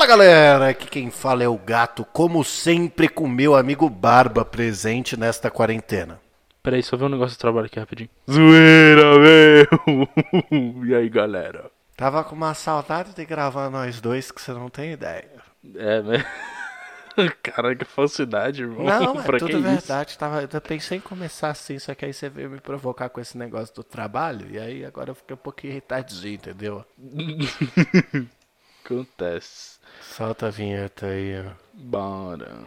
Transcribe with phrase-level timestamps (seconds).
[0.00, 5.14] Fala galera, aqui quem fala é o gato, como sempre com meu amigo Barba presente
[5.14, 6.18] nesta quarentena.
[6.62, 8.08] Peraí, só ver um negócio do trabalho aqui rapidinho.
[8.26, 10.08] Zoeira, meu!
[10.88, 11.70] e aí, galera?
[11.98, 15.28] Tava com uma saudade de gravar nós dois que você não tem ideia.
[15.76, 16.24] É, né?
[17.42, 18.82] Cara, que falsidade, irmão.
[18.82, 20.16] Não, é Pra tudo que verdade.
[20.16, 23.36] Tava, eu pensei em começar assim, só que aí você veio me provocar com esse
[23.36, 26.86] negócio do trabalho, e aí agora eu fiquei um pouquinho irritadinho, entendeu?
[28.90, 29.78] Acontece.
[30.02, 31.52] Solta a vinheta aí, ó.
[31.72, 32.64] Bora.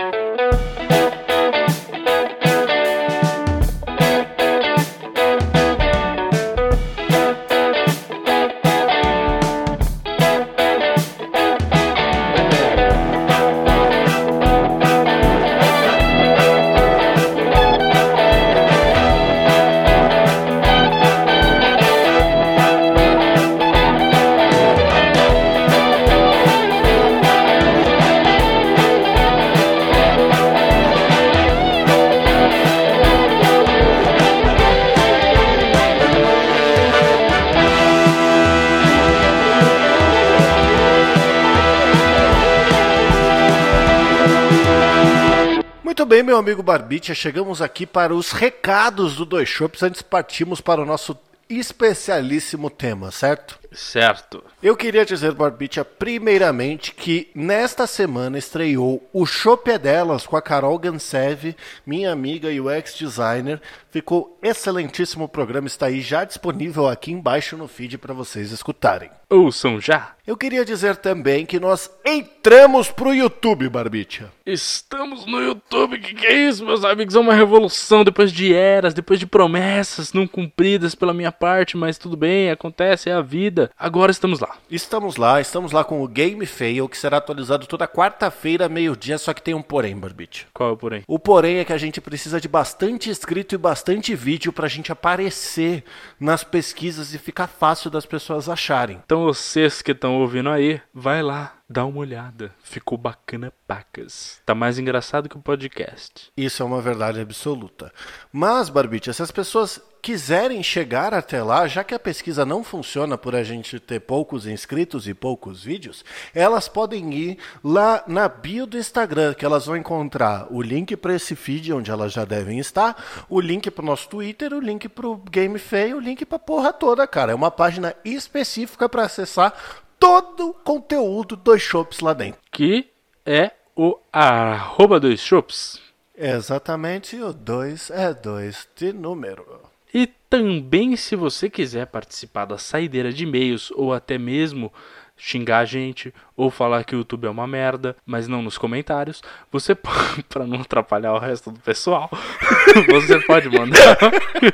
[45.94, 50.60] Muito bem, meu amigo Barbicha, chegamos aqui para os recados do Dois Shops antes partimos
[50.60, 51.16] para o nosso
[51.48, 53.60] especialíssimo tema, certo?
[53.74, 54.44] Certo.
[54.62, 60.42] Eu queria dizer, Barbicha, primeiramente que nesta semana estreou o Shop é Delas com a
[60.42, 63.62] Carol Gansev, minha amiga e UX designer.
[63.92, 69.10] Ficou excelentíssimo o programa, está aí já disponível aqui embaixo no feed para vocês escutarem.
[69.30, 70.14] Ouçam já.
[70.26, 74.32] Eu queria dizer também que nós entramos pro YouTube, Barbicha.
[74.46, 77.16] Estamos no YouTube, que que é isso, meus amigos?
[77.16, 81.98] É uma revolução depois de eras, depois de promessas não cumpridas pela minha parte, mas
[81.98, 83.63] tudo bem, acontece, é a vida.
[83.78, 84.56] Agora estamos lá.
[84.70, 89.34] Estamos lá, estamos lá com o Game Fail, que será atualizado toda quarta-feira, meio-dia, só
[89.34, 90.46] que tem um porém, Barbicha.
[90.54, 91.04] Qual é o porém?
[91.08, 94.92] O porém é que a gente precisa de bastante inscrito e bastante vídeo pra gente
[94.92, 95.84] aparecer
[96.20, 99.02] nas pesquisas e ficar fácil das pessoas acharem.
[99.06, 102.54] Então vocês que estão ouvindo aí, vai lá, dá uma olhada.
[102.62, 104.40] Ficou bacana pacas.
[104.46, 106.32] Tá mais engraçado que o podcast.
[106.38, 107.92] Isso é uma verdade absoluta.
[108.32, 113.18] Mas, Barbicha, se as pessoas quiserem chegar até lá, já que a pesquisa não funciona
[113.18, 116.04] por a gente ter poucos inscritos e poucos vídeos,
[116.36, 121.16] elas podem ir lá na bio do Instagram, que elas vão encontrar o link para
[121.16, 124.90] esse feed onde elas já devem estar, o link para o nosso Twitter, o link
[124.90, 127.32] para o Game Fail, o link para porra toda, cara.
[127.32, 129.54] É uma página específica para acessar
[130.00, 132.40] todo o conteúdo dos shops lá dentro.
[132.52, 132.88] Que
[133.26, 135.82] é o arroba dos shops.
[136.16, 139.62] Exatamente, o 2 é 2 de número.
[139.94, 144.72] E também, se você quiser participar da saideira de e-mails ou até mesmo
[145.18, 149.22] xingar a gente ou falar que o YouTube é uma merda, mas não nos comentários,
[149.52, 149.74] você
[150.28, 152.10] para não atrapalhar o resto do pessoal,
[152.90, 153.98] você pode mandar.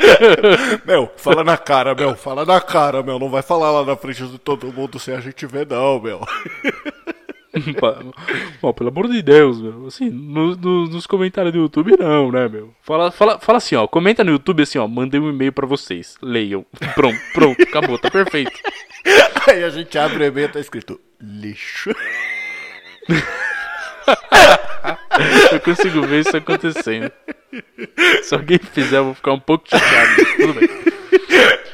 [0.86, 3.18] Meu, fala na cara, meu, fala na cara, meu.
[3.20, 6.22] Não vai falar lá na frente de todo mundo sem a gente ver, não, meu.
[8.62, 9.88] Bom, pelo amor de Deus, meu.
[9.88, 12.74] Assim, no- no- nos comentários do YouTube, não, né, meu?
[12.82, 13.88] Fala, fala, fala assim, ó.
[13.88, 14.88] Comenta no YouTube assim, ó.
[14.88, 16.16] Mandei um e-mail pra vocês.
[16.22, 16.66] Leiam.
[16.94, 18.52] Pronto, pronto, acabou, tá perfeito.
[19.48, 21.92] Aí a gente abre o e-mail e tá escrito lixo.
[25.52, 27.12] Eu consigo ver isso acontecendo.
[28.24, 30.26] Se alguém fizer, eu vou ficar um pouco chateado.
[30.38, 30.70] Tudo bem.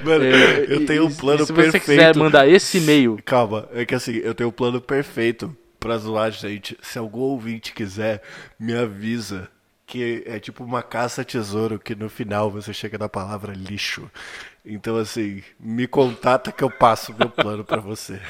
[0.03, 1.86] Mano, É, eu e- tenho um e- plano e se você perfeito.
[1.86, 6.31] quiser mandar esse e-mail, Calma, é que assim, eu tenho um plano perfeito pra zoar,
[6.31, 6.78] gente.
[6.81, 8.22] Se algum ouvinte quiser,
[8.59, 9.50] me avisa.
[9.88, 14.09] Que é tipo uma caça-tesouro que no final você chega na palavra lixo.
[14.66, 18.20] Então, assim, me contata que eu passo meu plano pra você.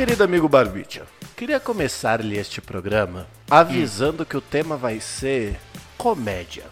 [0.00, 1.02] Querido amigo Barbicha,
[1.36, 4.26] queria começar-lhe este programa avisando hum.
[4.26, 5.60] que o tema vai ser
[5.98, 6.64] comédia.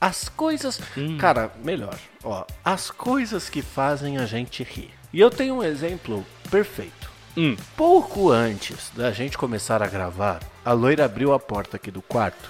[0.00, 0.80] As coisas.
[0.96, 1.18] Hum.
[1.18, 1.98] Cara, melhor.
[2.22, 4.92] Ó, as coisas que fazem a gente rir.
[5.12, 7.10] E eu tenho um exemplo perfeito.
[7.36, 7.56] Hum.
[7.76, 12.48] Pouco antes da gente começar a gravar, a loira abriu a porta aqui do quarto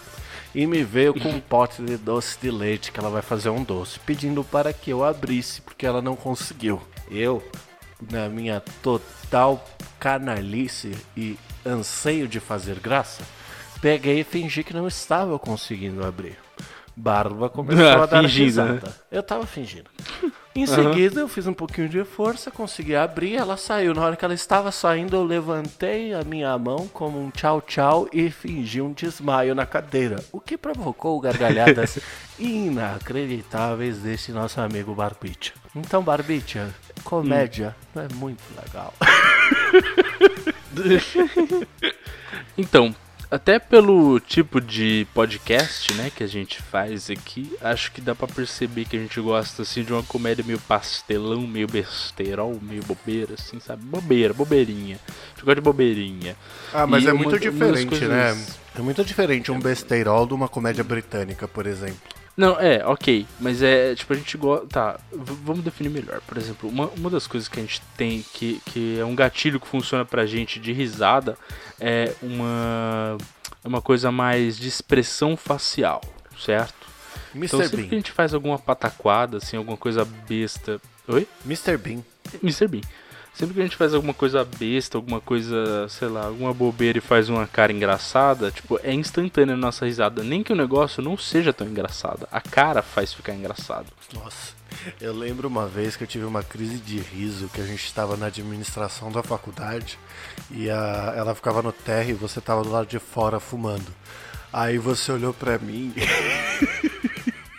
[0.54, 3.64] e me veio com um pote de doce de leite que ela vai fazer um
[3.64, 6.82] doce, pedindo para que eu abrisse porque ela não conseguiu.
[7.10, 7.42] Eu,
[8.10, 9.64] na minha total
[9.98, 13.22] canalice e anseio de fazer graça,
[13.80, 16.38] peguei e fingi que não estava conseguindo abrir.
[16.96, 18.72] Barba começou a dar fingindo, risada.
[18.72, 18.92] Né?
[19.10, 19.90] Eu tava fingindo.
[20.58, 23.94] Em seguida, eu fiz um pouquinho de força, consegui abrir, ela saiu.
[23.94, 28.08] Na hora que ela estava saindo, eu levantei a minha mão como um tchau tchau
[28.12, 32.00] e fingi um desmaio na cadeira, o que provocou gargalhadas
[32.38, 35.52] inacreditáveis desse nosso amigo Barbicha.
[35.76, 36.74] Então, Barbicha,
[37.04, 37.84] comédia hum.
[37.94, 38.92] não é muito legal.
[42.58, 42.94] então,
[43.30, 48.26] até pelo tipo de podcast, né, que a gente faz aqui, acho que dá para
[48.26, 53.34] perceber que a gente gosta assim de uma comédia meio pastelão, meio besteirol, meio bobeira,
[53.34, 53.84] assim, sabe?
[53.84, 54.98] Bobeira, bobeirinha.
[55.06, 56.36] A gente gosta de bobeirinha.
[56.72, 58.08] Ah, mas e é uma, muito diferente, coisas...
[58.08, 58.46] né?
[58.76, 62.17] É muito diferente um besteirol de uma comédia britânica, por exemplo.
[62.38, 63.26] Não, é, ok.
[63.40, 64.64] Mas é, tipo, a gente gosta.
[64.68, 66.20] Tá, vamos definir melhor.
[66.20, 69.58] Por exemplo, uma, uma das coisas que a gente tem que, que é um gatilho
[69.58, 71.36] que funciona pra gente de risada
[71.80, 73.18] é uma,
[73.64, 76.00] uma coisa mais de expressão facial,
[76.38, 76.86] certo?
[77.34, 77.46] Mr.
[77.46, 77.88] Então sempre Bean.
[77.88, 80.80] que a gente faz alguma pataquada, assim, alguma coisa besta.
[81.08, 81.26] Oi?
[81.44, 81.76] Mr.
[81.76, 82.04] Bean.
[82.40, 82.68] Mr.
[82.68, 82.82] Bean.
[83.38, 87.00] Sempre que a gente faz alguma coisa besta, alguma coisa, sei lá, alguma bobeira e
[87.00, 90.24] faz uma cara engraçada, tipo, é instantânea a nossa risada.
[90.24, 92.26] Nem que o negócio não seja tão engraçado.
[92.32, 93.86] A cara faz ficar engraçado.
[94.12, 94.54] Nossa,
[95.00, 98.16] eu lembro uma vez que eu tive uma crise de riso que a gente estava
[98.16, 100.00] na administração da faculdade
[100.50, 103.94] e a, ela ficava no térreo e você estava do lado de fora fumando.
[104.52, 105.94] Aí você olhou para mim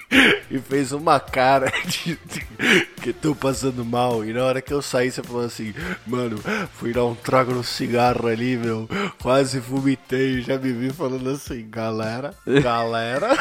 [0.49, 4.25] e fez uma cara de, de, que tô passando mal.
[4.25, 5.73] E na hora que eu saí, você falou assim,
[6.05, 6.37] mano,
[6.73, 8.89] fui dar um trago no cigarro ali, meu.
[9.21, 10.41] Quase vomitei.
[10.41, 13.29] Já me vi falando assim, galera, galera.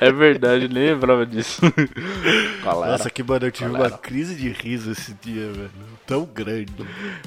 [0.00, 1.60] é verdade, nem lembrava disso.
[2.62, 3.94] Galera, Nossa, que mano, eu tive galera.
[3.94, 5.70] uma crise de riso esse dia, velho.
[6.06, 6.72] Tão grande.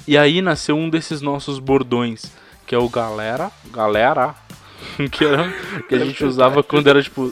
[0.08, 2.32] E aí nasceu um desses nossos bordões,
[2.66, 4.36] que é o galera, galera,
[5.12, 5.52] que, era,
[5.88, 7.32] que a gente usava quando era tipo.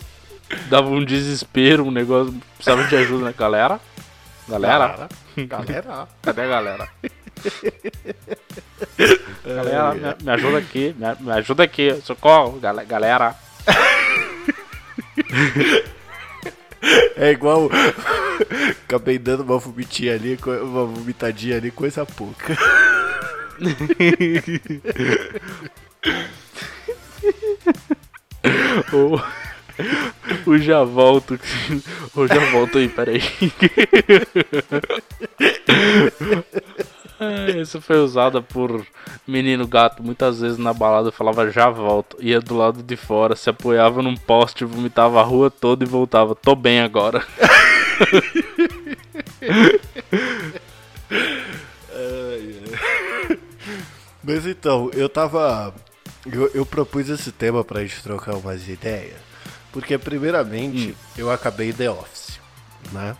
[0.68, 2.34] Dava um desespero, um negócio.
[2.56, 3.34] Precisava de ajuda, né?
[3.38, 3.80] Galera?
[4.48, 5.08] Galera?
[5.38, 6.08] Galera?
[6.24, 6.90] Cadê a galera?
[9.46, 13.36] galera, me, me, ajuda aqui, me, me, ajuda aqui, socorro, galera.
[17.16, 17.70] É igual.
[18.86, 22.58] Acabei dando uma vomitinha ali, uma vomitadinha ali, coisa pouca.
[28.94, 29.20] o,
[30.50, 31.40] o já volto.
[32.16, 33.22] O já volto aí, peraí.
[37.60, 38.86] Essa foi usada por
[39.28, 41.12] menino gato muitas vezes na balada.
[41.12, 42.18] Falava já volto.
[42.20, 46.36] Ia do lado de fora, se apoiava num poste, vomitava a rua toda e voltava.
[46.36, 47.24] Tô bem agora.
[54.24, 55.74] Mas então, eu tava
[56.32, 59.18] eu, eu propus esse tema pra gente trocar umas ideias,
[59.72, 60.96] porque primeiramente hum.
[61.18, 62.40] eu acabei The Office,
[62.92, 63.16] né?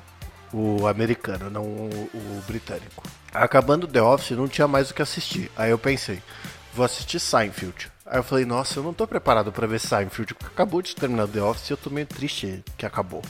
[0.52, 3.04] O americano, não o, o britânico.
[3.32, 5.52] Acabando The Office, não tinha mais o que assistir.
[5.56, 6.22] Aí eu pensei,
[6.74, 7.92] vou assistir Seinfeld.
[8.06, 11.28] Aí eu falei, nossa, eu não tô preparado para ver Seinfeld, porque acabou de terminar
[11.28, 13.22] The Office e eu tô meio triste que acabou.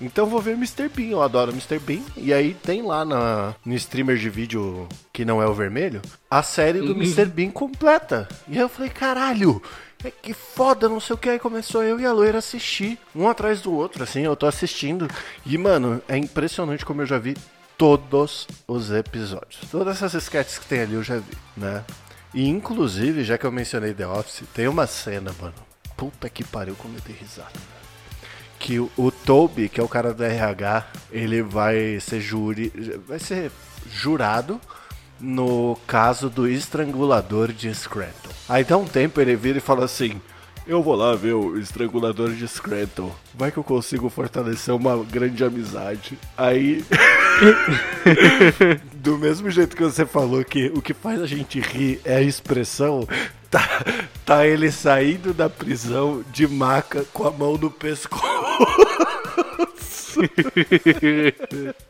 [0.00, 0.88] Então vou ver Mr.
[0.88, 1.78] Bean, eu adoro Mr.
[1.78, 2.00] Bean.
[2.16, 6.42] E aí tem lá na, no streamer de vídeo que não é o vermelho, a
[6.42, 7.26] série do Mr.
[7.26, 8.26] Bean completa.
[8.48, 9.62] E aí eu falei, caralho,
[10.02, 11.28] é que foda, não sei o que.
[11.28, 15.06] Aí começou eu e a loira assistir, um atrás do outro, assim, eu tô assistindo.
[15.44, 17.36] E, mano, é impressionante como eu já vi
[17.76, 19.60] todos os episódios.
[19.70, 21.84] Todas essas sketches que tem ali eu já vi, né?
[22.32, 25.54] E inclusive, já que eu mencionei The Office, tem uma cena, mano.
[25.96, 27.79] Puta que pariu, como eu dei risada.
[28.60, 32.70] Que o, Toby, que é o cara do RH, ele vai ser júri.
[33.08, 33.50] Vai ser
[33.90, 34.60] jurado
[35.18, 38.30] no caso do estrangulador de Scranton.
[38.48, 40.20] Aí dá um tempo ele vira e fala assim:
[40.66, 43.10] Eu vou lá ver o estrangulador de Scranton.
[43.34, 46.18] Vai que eu consigo fortalecer uma grande amizade.
[46.36, 46.84] Aí.
[48.94, 52.22] Do mesmo jeito que você falou que o que faz a gente rir é a
[52.22, 53.08] expressão,
[53.50, 53.84] tá,
[54.24, 58.20] tá ele saindo da prisão de maca com a mão no pescoço.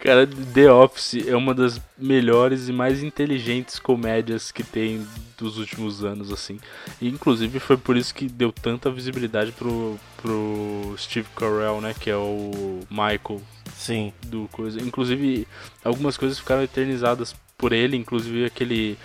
[0.00, 5.06] Cara, The Office é uma das melhores e mais inteligentes comédias que tem
[5.36, 6.58] dos últimos anos, assim.
[7.00, 11.94] E, inclusive foi por isso que deu tanta visibilidade pro, pro Steve Carell, né?
[11.98, 13.42] Que é o Michael.
[13.74, 14.12] Sim.
[14.26, 14.80] Do coisa.
[14.80, 15.46] Inclusive,
[15.84, 18.98] algumas coisas ficaram eternizadas por ele, inclusive aquele.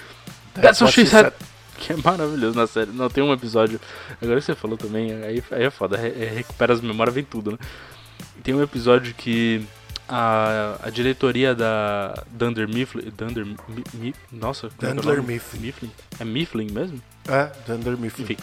[0.53, 1.34] That's what she said!
[1.77, 2.91] Que é maravilhoso na série.
[2.91, 3.79] Não, tem um episódio.
[4.22, 5.98] Agora que você falou também, aí, aí é foda.
[5.98, 7.58] É, recupera as memórias, vem tudo, né?
[8.43, 9.65] Tem um episódio que
[10.08, 13.12] a, a diretoria da Dunder Mifflin.
[13.17, 13.46] Dunder.
[13.46, 13.55] Mi,
[13.96, 15.60] mi, nossa, Dunder é Mifflin.
[15.60, 15.91] Mifflin.
[16.20, 17.01] É Mifflin mesmo?
[17.27, 18.25] É, Dunder Mifflin.
[18.25, 18.38] Enfim.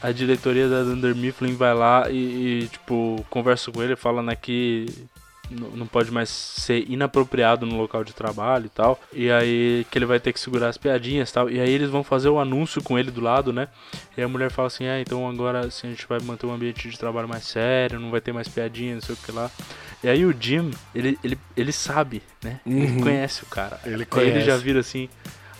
[0.00, 4.36] A diretoria da Dunder Mifflin vai lá e, e, tipo, conversa com ele fala né,
[4.36, 4.86] que
[5.50, 9.00] não pode mais ser inapropriado no local de trabalho e tal.
[9.12, 11.50] E aí que ele vai ter que segurar as piadinhas e tal.
[11.50, 13.68] E aí eles vão fazer o anúncio com ele do lado, né?
[14.16, 16.88] E a mulher fala assim: "Ah, então agora assim, a gente vai manter um ambiente
[16.88, 19.50] de trabalho mais sério, não vai ter mais piadinha, não sei o que lá".
[20.02, 22.60] E aí o Jim, ele ele, ele sabe, né?
[22.66, 22.82] Uhum.
[22.82, 23.80] Ele conhece o cara.
[23.84, 24.30] Ele conhece.
[24.30, 25.08] Aí ele já vira assim: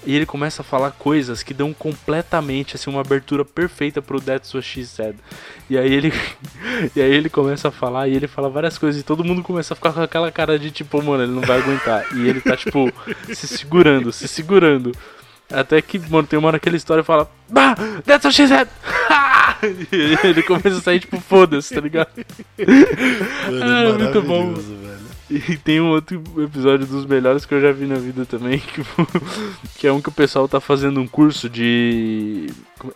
[0.07, 4.53] e ele começa a falar coisas que dão completamente assim uma abertura perfeita pro That's
[4.55, 5.17] What She Said.
[5.69, 6.13] E aí ele
[6.95, 9.75] e aí ele começa a falar e ele fala várias coisas e todo mundo começa
[9.75, 12.07] a ficar com aquela cara de tipo, mano, ele não vai aguentar.
[12.15, 12.93] E ele tá tipo
[13.33, 14.93] se segurando, se segurando.
[15.51, 18.49] Até que, mano, tem uma hora que ele história e fala, bah, that's what she
[18.49, 18.69] said!
[19.93, 22.09] e ele começa a sair tipo, foda-se, tá ligado?
[23.47, 24.55] Mano, é muito bom.
[24.55, 24.84] Velho.
[25.31, 28.83] E tem um outro episódio dos melhores que eu já vi na vida também, que,
[29.79, 32.47] que é um que o pessoal tá fazendo um curso de,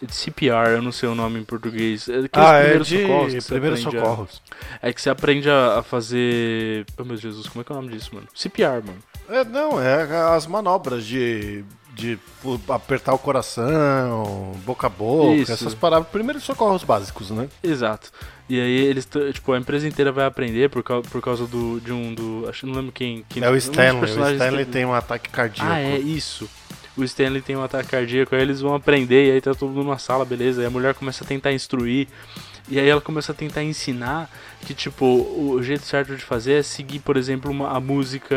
[0.03, 2.09] de CPR, eu não sei o nome em português.
[2.09, 4.43] É ah, é de socorros primeiros socorros.
[4.83, 6.85] A, é que você aprende a, a, fazer...
[6.99, 8.29] Oh meu Jesus, como é que é o nome disso, mano?
[8.35, 8.99] CPR, mano.
[9.29, 10.03] É, não, é
[10.35, 11.65] as manobras de
[11.99, 12.19] de
[12.69, 15.52] apertar o coração, boca a boca, Isso.
[15.52, 16.09] essas palavras.
[16.11, 17.49] Primeiros socorros básicos, né?
[17.62, 18.12] Exato.
[18.49, 21.93] E aí eles, tipo, a empresa inteira vai aprender por causa, por causa do, de
[21.93, 22.49] um do.
[22.49, 23.25] Acho que não lembro quem.
[23.28, 24.02] quem é o Stanley.
[24.02, 25.71] O Stanley tem um ataque cardíaco.
[25.71, 26.49] Ah, é isso.
[26.97, 29.85] O Stanley tem um ataque cardíaco, aí eles vão aprender, e aí tá todo mundo
[29.85, 30.61] numa sala, beleza.
[30.61, 32.07] Aí a mulher começa a tentar instruir.
[32.71, 36.63] E aí ela começa a tentar ensinar que, tipo, o jeito certo de fazer é
[36.63, 38.37] seguir, por exemplo, uma, a música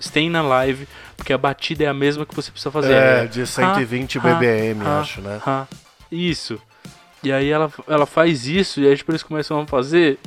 [0.00, 2.92] Staying Alive, porque a batida é a mesma que você precisa fazer.
[2.92, 5.40] É, de 120 ha, BBM, ha, acho, né?
[5.44, 5.66] Ha.
[6.10, 6.60] Isso.
[7.22, 10.18] E aí ela, ela faz isso, e aí tipo, eles começam a fazer.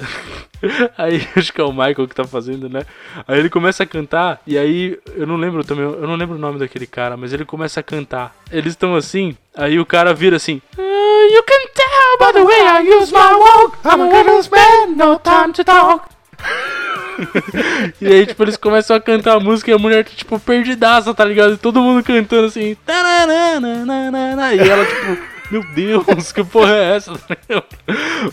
[0.98, 2.82] aí acho que é o Michael que tá fazendo, né?
[3.26, 6.40] Aí ele começa a cantar, e aí eu não lembro também, eu não lembro o
[6.40, 8.36] nome daquele cara, mas ele começa a cantar.
[8.52, 10.62] Eles estão assim, aí o cara vira assim.
[10.78, 10.91] Uh,
[11.30, 13.78] you can tell by the way I use my walk.
[13.86, 16.10] I'm a little man, no time to talk.
[18.02, 21.14] e aí, tipo, eles começam a cantar a música e a mulher tá, tipo, perdidaça,
[21.14, 21.54] tá ligado?
[21.54, 22.76] E todo mundo cantando assim.
[24.56, 27.12] E ela, tipo meu Deus, que porra é essa?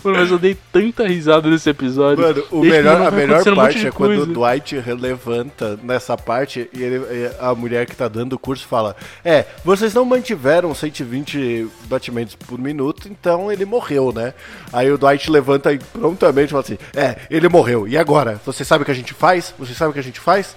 [0.03, 2.23] Mano, mas eu dei tanta risada nesse episódio.
[2.23, 6.81] Mano, o melhor, a melhor parte um é quando o Dwight levanta nessa parte e,
[6.81, 12.35] ele, a mulher que tá dando o curso fala: É, vocês não mantiveram 120 batimentos
[12.35, 14.33] por minuto, então ele morreu, né?
[14.71, 17.87] Aí o Dwight levanta e prontamente fala assim: É, ele morreu.
[17.87, 18.39] E agora?
[18.45, 19.53] Você sabe o que a gente faz?
[19.59, 20.55] Você sabe o que a gente faz?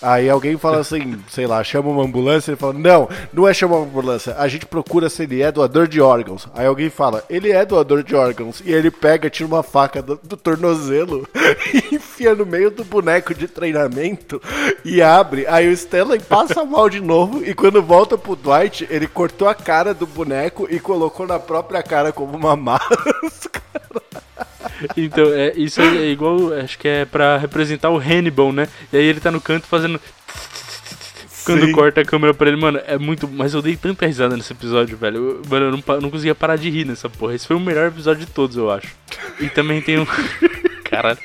[0.00, 3.76] Aí alguém fala assim, sei lá, chama uma ambulância, ele fala, não, não é chamar
[3.76, 6.46] uma ambulância, a gente procura se ele é doador de órgãos.
[6.54, 10.20] Aí alguém fala, ele é doador de órgãos, e ele pega, tira uma faca do,
[10.22, 11.26] do tornozelo
[11.72, 14.40] e enfia no meio do boneco de treinamento
[14.84, 15.46] e abre.
[15.46, 19.54] Aí o Stanley passa mal de novo, e quando volta pro Dwight, ele cortou a
[19.54, 24.25] cara do boneco e colocou na própria cara como uma máscara.
[24.96, 28.68] Então, é, isso é igual, acho que é pra representar o Hannibal, né?
[28.92, 30.00] E aí ele tá no canto fazendo.
[31.44, 31.72] Quando Sim.
[31.72, 33.28] corta a câmera pra ele, mano, é muito.
[33.28, 35.16] Mas eu dei tanta risada nesse episódio, velho.
[35.16, 37.34] Eu, mano, eu não, não conseguia parar de rir nessa porra.
[37.34, 38.88] Esse foi o melhor episódio de todos, eu acho.
[39.40, 40.06] E também tem um.
[40.96, 41.18] Caralho.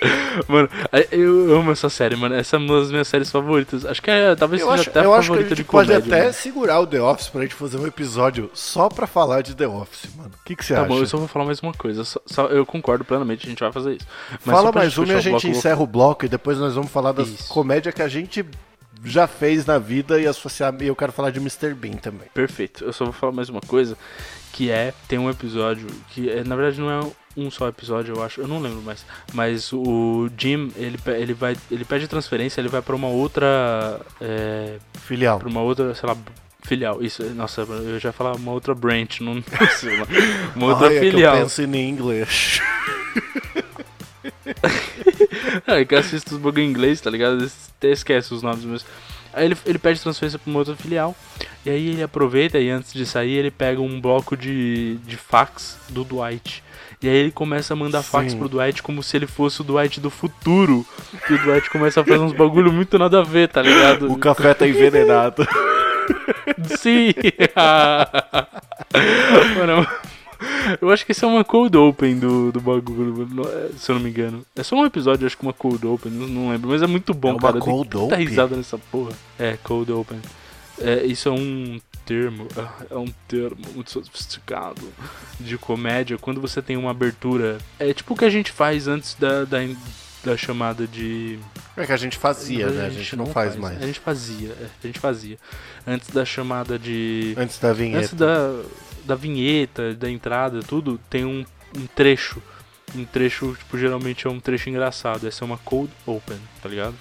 [0.48, 0.70] Mano,
[1.12, 2.36] eu amo essa série, mano.
[2.36, 3.86] Essa é uma das minhas séries favoritas.
[3.86, 5.66] Acho que é, talvez Eu seja acho, até a eu acho que a favorita gente
[5.66, 6.14] de pode comédia.
[6.14, 6.34] até mano.
[6.34, 10.10] segurar o The Office pra gente fazer um episódio só pra falar de The Office,
[10.16, 10.32] mano.
[10.34, 10.90] O que, que você Tá acha?
[10.90, 12.04] bom, eu só vou falar mais uma coisa.
[12.04, 14.08] Só- só- eu concordo plenamente, a gente vai fazer isso.
[14.46, 16.92] Mas Fala mais uma e a gente bloco, encerra o bloco e depois nós vamos
[16.92, 17.50] falar das Isso.
[17.50, 18.46] comédias que a gente
[19.04, 20.74] já fez na vida e associar.
[20.80, 21.74] E eu quero falar de Mr.
[21.74, 22.28] Bean também.
[22.34, 22.84] Perfeito.
[22.84, 23.98] Eu só vou falar mais uma coisa,
[24.54, 28.24] que é tem um episódio que é, na verdade não é um só episódio, eu
[28.24, 32.68] acho, eu não lembro mais, mas o Jim, ele ele vai ele pede transferência, ele
[32.70, 35.40] vai pra uma outra é, Filial.
[35.40, 36.18] para uma outra, sei lá,
[36.64, 37.02] filial.
[37.02, 39.44] Isso, nossa, eu já ia falar uma outra branch, não, não
[39.78, 40.08] sei lá.
[40.56, 41.38] Uma outra Ai, é que eu filial.
[41.38, 42.60] penso em inglês.
[45.68, 47.50] É que assiste os bagulho em inglês, tá ligado?
[47.78, 48.86] Até esquece os nomes, mas.
[49.34, 51.16] Aí ele, ele pede transferência pra uma outra filial.
[51.66, 55.78] E aí ele aproveita e antes de sair ele pega um bloco de, de fax
[55.90, 56.64] do Dwight.
[57.02, 58.38] E aí ele começa a mandar fax Sim.
[58.38, 60.86] pro Dwight como se ele fosse o Dwight do futuro.
[61.30, 64.12] E o Dwight começa a fazer uns bagulho muito nada a ver, tá ligado?
[64.12, 65.48] O café tá envenenado.
[66.78, 67.14] Sim!
[69.58, 69.88] Mano,
[70.80, 74.02] eu acho que esse é uma cold open do, do bagulho, é, se eu não
[74.02, 74.46] me engano.
[74.56, 77.30] É só um episódio, acho que uma cold open, não, lembro, mas é muito bom,
[77.30, 77.60] É uma cara.
[77.60, 78.18] Cold open?
[78.20, 79.12] risada nessa porra.
[79.40, 80.20] É, cold open.
[80.80, 81.80] É, isso é um
[82.12, 82.48] termo,
[82.92, 84.82] é um termo muito sofisticado
[85.40, 87.58] de comédia, quando você tem uma abertura.
[87.80, 89.60] É tipo o que a gente faz antes da, da,
[90.24, 91.40] da chamada de.
[91.78, 92.86] É que a gente fazia, né?
[92.88, 93.82] A gente não faz mais.
[93.82, 95.38] A gente fazia, é, a gente fazia.
[95.88, 97.34] Antes da chamada de.
[97.38, 98.00] Antes da vinheta.
[98.00, 98.62] Antes da,
[99.06, 101.46] da vinheta, da entrada, tudo, tem um,
[101.78, 102.42] um trecho.
[102.94, 105.26] Um trecho, tipo, geralmente é um trecho engraçado.
[105.26, 106.96] Essa é uma cold open, tá ligado?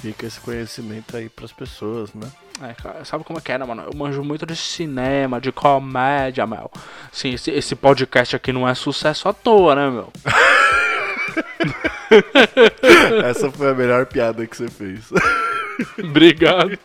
[0.00, 2.28] Fica esse conhecimento aí pras pessoas, né?
[2.62, 3.82] É, cara, sabe como é que é, né, mano?
[3.82, 6.70] Eu manjo muito de cinema, de comédia, meu.
[7.12, 10.10] Sim, esse, esse podcast aqui não é sucesso à toa, né, meu?
[13.26, 15.10] Essa foi a melhor piada que você fez.
[16.02, 16.78] Obrigado.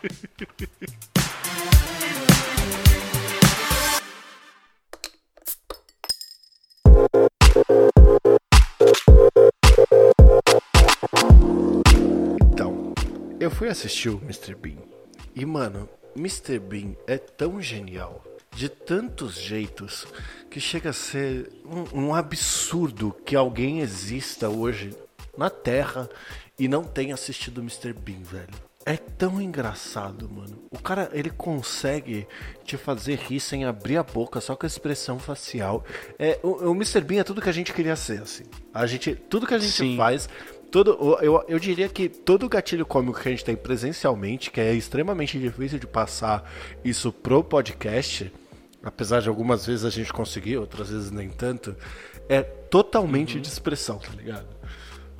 [12.42, 12.92] Então,
[13.40, 14.54] eu fui assistir o Mr.
[14.54, 14.91] Bean.
[15.34, 16.58] E, mano, Mr.
[16.58, 18.22] Bean é tão genial,
[18.54, 20.06] de tantos jeitos,
[20.50, 24.94] que chega a ser um, um absurdo que alguém exista hoje
[25.36, 26.08] na Terra
[26.58, 27.92] e não tenha assistido Mr.
[27.92, 28.72] Bean, velho.
[28.84, 30.58] É tão engraçado, mano.
[30.70, 32.26] O cara, ele consegue
[32.64, 35.84] te fazer rir sem abrir a boca, só com a expressão facial.
[36.18, 37.00] É, o, o Mr.
[37.00, 38.42] Bean é tudo que a gente queria ser, assim.
[38.74, 39.96] A gente, tudo que a gente Sim.
[39.96, 40.28] faz,
[40.72, 44.72] todo, eu, eu diria que todo gatilho cômico que a gente tem presencialmente, que é
[44.72, 46.50] extremamente difícil de passar
[46.82, 48.32] isso pro podcast,
[48.82, 51.76] apesar de algumas vezes a gente conseguir, outras vezes nem tanto,
[52.28, 54.46] é totalmente de expressão, tá ligado?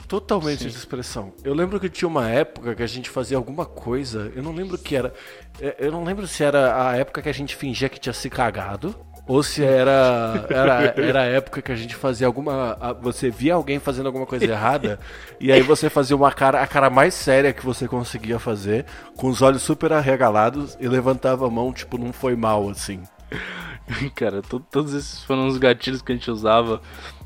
[0.09, 1.33] Totalmente de expressão.
[1.45, 4.77] Eu lembro que tinha uma época que a gente fazia alguma coisa, eu não lembro
[4.77, 5.13] que era.
[5.61, 8.29] é, Eu não lembro se era a época que a gente fingia que tinha se
[8.29, 8.95] cagado.
[9.27, 12.77] Ou se era, era, era a época que a gente fazia alguma.
[13.01, 14.99] Você via alguém fazendo alguma coisa errada,
[15.41, 18.85] e aí você fazia uma cara, a cara mais séria que você conseguia fazer,
[19.17, 23.03] com os olhos super arregalados, e levantava a mão, tipo, não foi mal, assim.
[24.15, 26.81] Cara, to- todos esses foram os gatilhos que a gente usava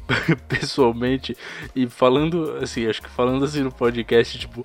[0.49, 1.37] pessoalmente
[1.75, 4.65] e falando assim, acho que falando assim no podcast, tipo,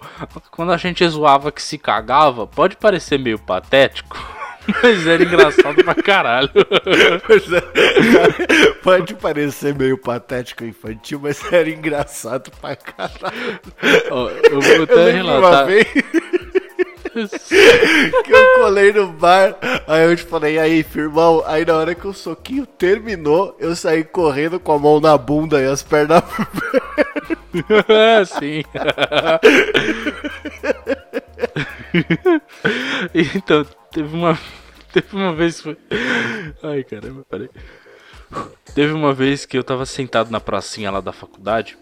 [0.52, 4.18] quando a gente zoava que se cagava, pode parecer meio patético,
[4.84, 6.50] mas era engraçado pra caralho.
[7.26, 7.62] Pois é,
[8.84, 13.60] Pode parecer meio patético e infantil, mas era engraçado pra caralho.
[14.12, 15.66] Ó, eu vou Eu até uma relatar.
[15.66, 15.88] vez
[18.24, 21.44] que eu colei no bar, aí eu te falei, aí, firmão?
[21.46, 25.62] Aí na hora que o soquinho terminou, eu saí correndo com a mão na bunda
[25.62, 26.24] e as pernas.
[28.40, 28.64] Sim.
[33.14, 34.38] então, teve uma.
[34.92, 35.58] Teve uma vez.
[35.58, 35.78] que Foi...
[36.62, 37.50] Ai, caramba, peraí.
[38.76, 41.78] Teve uma vez que eu tava sentado na pracinha lá da faculdade.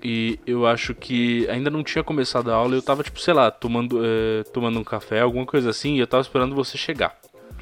[0.00, 2.74] E eu acho que ainda não tinha começado a aula.
[2.74, 5.96] Eu tava, tipo, sei lá, tomando, eh, tomando um café, alguma coisa assim.
[5.96, 7.16] E eu tava esperando você chegar.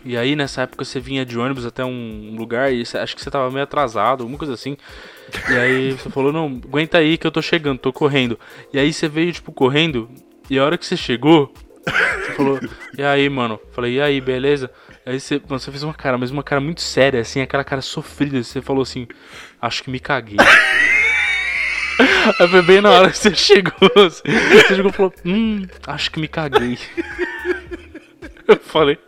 [0.04, 2.72] E aí, nessa época, você vinha de ônibus até um lugar.
[2.72, 4.76] E acho que você tava meio atrasado, alguma coisa assim.
[5.50, 8.38] E aí você falou: Não, aguenta aí que eu tô chegando, tô correndo.
[8.72, 10.08] E aí você veio, tipo, correndo.
[10.48, 11.52] E a hora que você chegou,
[11.84, 12.60] você falou:
[12.96, 13.60] E aí, mano?
[13.72, 14.70] Falei: E aí, beleza?
[15.04, 17.80] Aí você, mano, você fez uma cara, mas uma cara muito séria, assim, aquela cara
[17.82, 18.42] sofrida.
[18.42, 19.06] Você falou assim:
[19.60, 20.36] Acho que me caguei.
[22.38, 23.72] Aí foi bem na hora que você chegou.
[24.06, 24.22] assim.
[24.24, 26.78] Você chegou e falou: Hum, acho que me caguei.
[28.50, 28.98] Eu falei,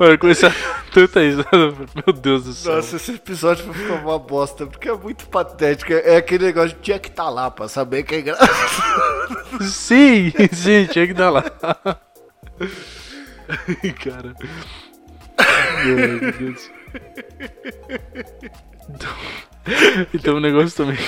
[0.00, 0.52] olha, começar
[0.90, 1.72] tanta risada.
[1.94, 2.74] Meu Deus do céu.
[2.74, 5.92] Nossa, esse episódio vai ficar uma bosta, porque é muito patético.
[5.92, 9.60] É aquele negócio de tinha que estar tá lá pra saber que é engraçado.
[9.62, 11.42] Sim, sim, tinha que estar lá.
[14.04, 14.34] Cara.
[15.84, 16.70] Meu Deus.
[18.88, 19.10] Então,
[20.12, 20.98] então o negócio também.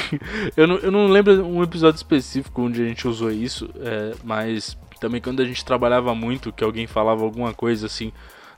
[0.56, 4.76] Eu não, eu não lembro um episódio específico onde a gente usou isso, é, mas
[5.04, 8.10] também quando a gente trabalhava muito, que alguém falava alguma coisa assim,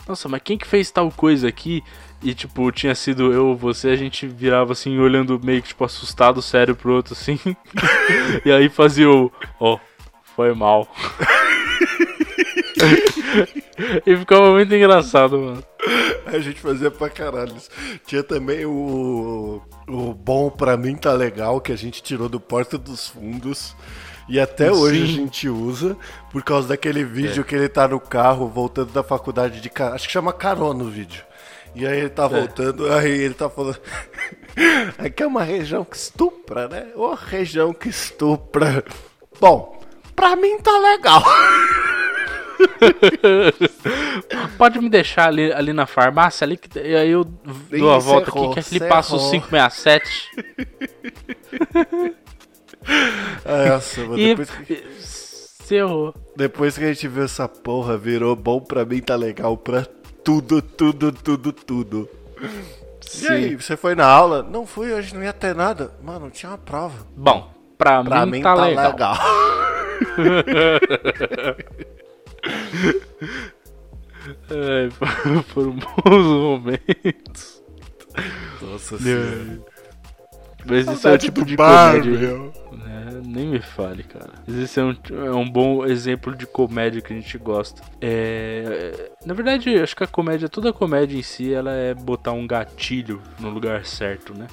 [0.06, 1.82] nossa, mas quem que fez tal coisa aqui?
[2.22, 5.84] E tipo, tinha sido eu ou você, a gente virava assim, olhando meio que tipo
[5.84, 7.36] assustado, sério pro outro assim.
[8.46, 9.80] e aí fazia o, ó, oh,
[10.36, 10.86] foi mal.
[14.06, 15.64] e ficava muito engraçado, mano.
[16.26, 17.56] A gente fazia pra caralho.
[18.06, 22.78] Tinha também o, o bom pra mim tá legal, que a gente tirou do Porta
[22.78, 23.74] dos Fundos.
[24.28, 24.80] E até Sim.
[24.80, 25.96] hoje a gente usa,
[26.32, 27.44] por causa daquele vídeo é.
[27.44, 29.70] que ele tá no carro voltando da faculdade de.
[29.92, 31.22] Acho que chama carona o vídeo.
[31.74, 32.28] E aí ele tá é.
[32.28, 32.98] voltando, é.
[32.98, 33.78] aí ele tá falando.
[34.98, 36.88] Aqui é uma região que estupra, né?
[36.96, 38.84] Ô região que estupra.
[39.40, 39.80] Bom,
[40.14, 41.22] pra mim tá legal.
[44.56, 48.30] Pode me deixar ali, ali na farmácia, ali que e aí eu dou a volta
[48.30, 50.30] aqui, que ele passa o 567.
[53.68, 54.84] Nossa, mano, e depois que...
[55.64, 56.14] Cerrou.
[56.36, 59.84] Depois que a gente viu essa porra, virou bom pra mim, tá legal pra
[60.22, 62.08] tudo, tudo, tudo, tudo.
[63.00, 63.24] Sim.
[63.24, 64.42] E aí, você foi na aula?
[64.42, 65.92] Não fui, hoje não ia ter nada.
[66.02, 67.06] Mano, tinha uma prova.
[67.16, 68.92] Bom, pra, pra mim, mim tá, tá legal.
[68.92, 69.16] legal.
[74.50, 74.90] Ai,
[75.48, 77.62] foram bons momentos.
[78.60, 79.60] Nossa senhora.
[80.64, 82.18] Mas esse é o tipo de bar, comédia.
[82.18, 82.52] Meu.
[82.96, 84.32] É, nem me fale, cara.
[84.48, 87.82] Esse é um, é um bom exemplo de comédia que a gente gosta.
[88.00, 92.32] É, na verdade, acho que a comédia, toda a comédia em si, ela é botar
[92.32, 94.46] um gatilho no lugar certo, né?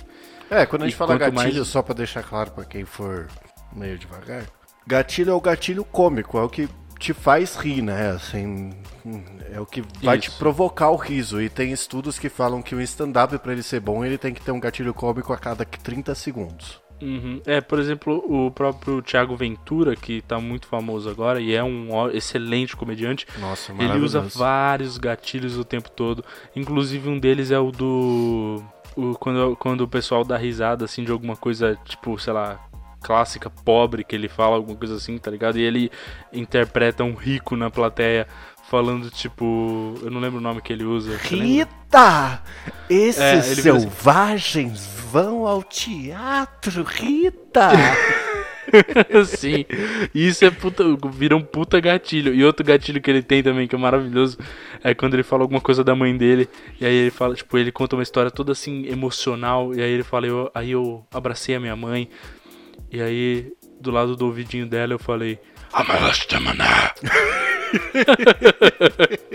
[0.50, 1.68] É, quando a gente e fala gatilho, mais...
[1.68, 3.28] só pra deixar claro pra quem for
[3.72, 4.44] meio devagar,
[4.86, 6.70] gatilho é o gatilho cômico, é o que
[7.04, 8.12] te faz rir, né?
[8.12, 8.72] Assim,
[9.52, 10.32] é o que vai Isso.
[10.32, 11.42] te provocar o riso.
[11.42, 14.42] E tem estudos que falam que o stand-up, para ele ser bom, ele tem que
[14.42, 16.82] ter um gatilho cômico a cada 30 segundos.
[17.04, 17.42] Uhum.
[17.46, 22.10] É, por exemplo, o próprio Thiago Ventura, que tá muito famoso agora e é um
[22.12, 23.28] excelente comediante.
[23.38, 26.24] Nossa, Ele usa vários gatilhos o tempo todo.
[26.56, 28.64] Inclusive, um deles é o do.
[28.96, 32.60] O, quando, quando o pessoal dá risada assim de alguma coisa, tipo, sei lá,
[33.02, 35.60] clássica pobre que ele fala, alguma coisa assim, tá ligado?
[35.60, 35.92] E ele
[36.32, 38.28] interpreta um rico na plateia
[38.74, 39.94] falando, tipo.
[40.02, 41.16] Eu não lembro o nome que ele usa.
[41.18, 42.42] Rita!
[42.90, 47.70] Esses é, selvagens assim, vão ao teatro, Rita!
[49.28, 49.66] Sim,
[50.16, 52.34] isso é puta, vira um puta gatilho.
[52.34, 54.40] E outro gatilho que ele tem também, que é maravilhoso,
[54.84, 56.50] é quando ele fala alguma coisa da mãe dele.
[56.82, 59.72] E aí ele fala, tipo, ele conta uma história toda assim emocional.
[59.76, 62.10] E aí ele fala, eu, aí eu abracei a minha mãe.
[62.92, 65.38] E aí, do lado do ouvidinho dela, eu falei: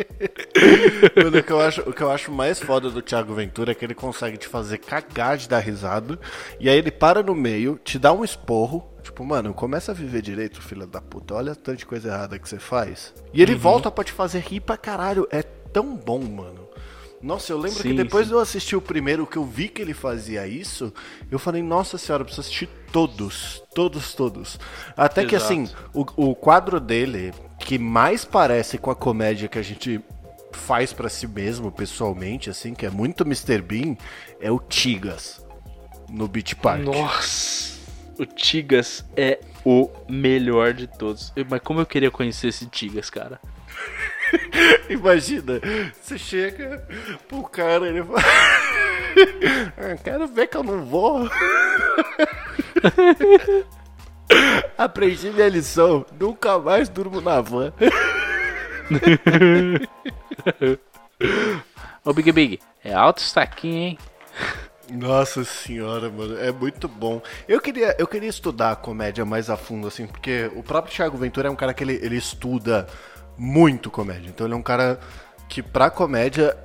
[1.18, 1.38] Amarastamana!
[1.38, 3.84] o, que eu acho, o que eu acho mais foda do Thiago Ventura é que
[3.84, 6.18] ele consegue te fazer cagar de dar risada.
[6.58, 8.88] E aí ele para no meio, te dá um esporro.
[9.02, 11.34] Tipo, mano, começa a viver direito, filha da puta.
[11.34, 13.14] Olha tanta coisa errada que você faz.
[13.32, 13.58] E ele uhum.
[13.58, 15.26] volta para te fazer rir pra caralho.
[15.30, 16.68] É tão bom, mano.
[17.20, 18.28] Nossa, eu lembro sim, que depois sim.
[18.28, 20.92] de eu assistir o primeiro, que eu vi que ele fazia isso,
[21.28, 23.60] eu falei, nossa senhora, eu preciso assistir todos.
[23.74, 24.58] Todos, todos.
[24.96, 25.28] Até Exato.
[25.28, 30.00] que assim, o, o quadro dele, que mais parece com a comédia que a gente
[30.52, 33.60] faz para si mesmo, pessoalmente, assim, que é muito Mr.
[33.60, 33.96] Bean,
[34.40, 35.44] é o Tigas.
[36.08, 36.82] No Beach Park.
[36.82, 37.78] Nossa!
[38.18, 41.32] O Tigas é o melhor de todos.
[41.48, 43.40] Mas como eu queria conhecer esse Tigas, cara.
[44.88, 45.60] Imagina,
[46.00, 46.86] você chega
[47.28, 48.22] pro cara, ele fala.
[49.76, 51.28] Ah, quero ver que eu não vou.
[54.76, 57.72] Aprendi minha lição, nunca mais durmo na van.
[62.04, 63.98] Ô Big Big, é alto isso aqui, hein?
[64.90, 67.20] Nossa senhora, mano, é muito bom.
[67.46, 71.18] Eu queria, eu queria estudar a comédia mais a fundo, assim, porque o próprio Thiago
[71.18, 72.86] Ventura é um cara que ele, ele estuda
[73.36, 74.30] muito comédia.
[74.30, 74.98] Então ele é um cara
[75.48, 76.56] que pra comédia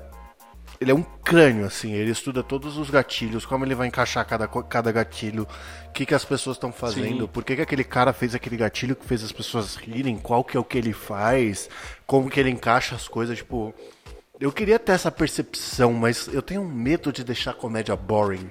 [0.84, 4.48] ele é um crânio, assim, ele estuda todos os gatilhos, como ele vai encaixar cada,
[4.48, 5.48] cada gatilho,
[5.88, 7.28] o que, que as pessoas estão fazendo, Sim.
[7.28, 10.58] por que, que aquele cara fez aquele gatilho que fez as pessoas rirem, qual que
[10.58, 11.70] é o que ele faz,
[12.06, 13.74] como que ele encaixa as coisas, tipo.
[14.40, 18.50] Eu queria ter essa percepção, mas eu tenho medo de deixar a comédia boring.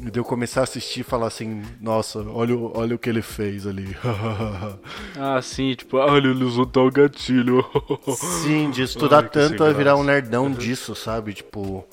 [0.00, 3.08] E de eu começar a assistir e falar assim, nossa, olha, o- olha o que
[3.08, 3.96] ele fez ali.
[5.16, 7.64] Ah, sim, tipo, olha, ele usou tal gatilho.
[8.42, 11.32] Sim, de estudar Ai, tanto a virar um nerdão disso, sabe?
[11.34, 11.84] Tipo.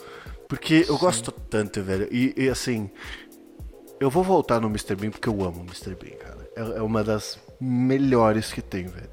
[0.49, 2.07] Porque eu gosto tanto, velho.
[2.11, 2.89] E, e, assim.
[3.99, 4.95] Eu vou voltar no Mr.
[4.95, 5.93] Bean porque eu amo o Mr.
[5.95, 6.49] Bean, cara.
[6.55, 9.09] É, é uma das melhores que tem, velho.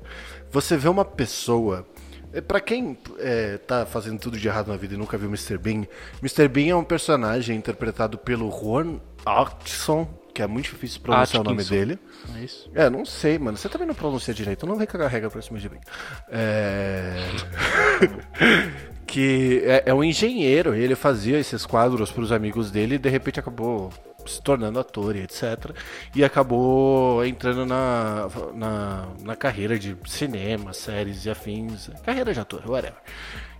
[0.51, 1.87] Você vê uma pessoa.
[2.33, 5.59] É, Pra quem é, tá fazendo tudo de errado na vida e nunca viu Mr.
[5.59, 5.85] Bean,
[6.23, 6.49] Mr.
[6.49, 11.63] Bean é um personagem interpretado pelo Juan Atkinson, que é muito difícil pronunciar o nome
[11.63, 11.75] Atkinson.
[11.75, 11.99] dele.
[12.37, 12.71] É isso.
[12.75, 13.57] É, não sei, mano.
[13.57, 14.67] Você também não pronuncia direito.
[14.67, 15.79] Não vem cagar regra pra cima de mim.
[16.31, 17.25] É...
[19.07, 20.77] que é, é um engenheiro.
[20.77, 23.91] E ele fazia esses quadros pros amigos dele e de repente acabou
[24.29, 25.73] se tornando ator e etc.
[26.15, 31.91] E acabou entrando na, na, na carreira de cinema, séries e afins.
[32.05, 32.99] Carreira de ator, whatever.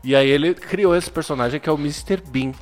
[0.05, 2.23] E aí ele criou esse personagem que é o Mr.
[2.29, 2.53] Bean.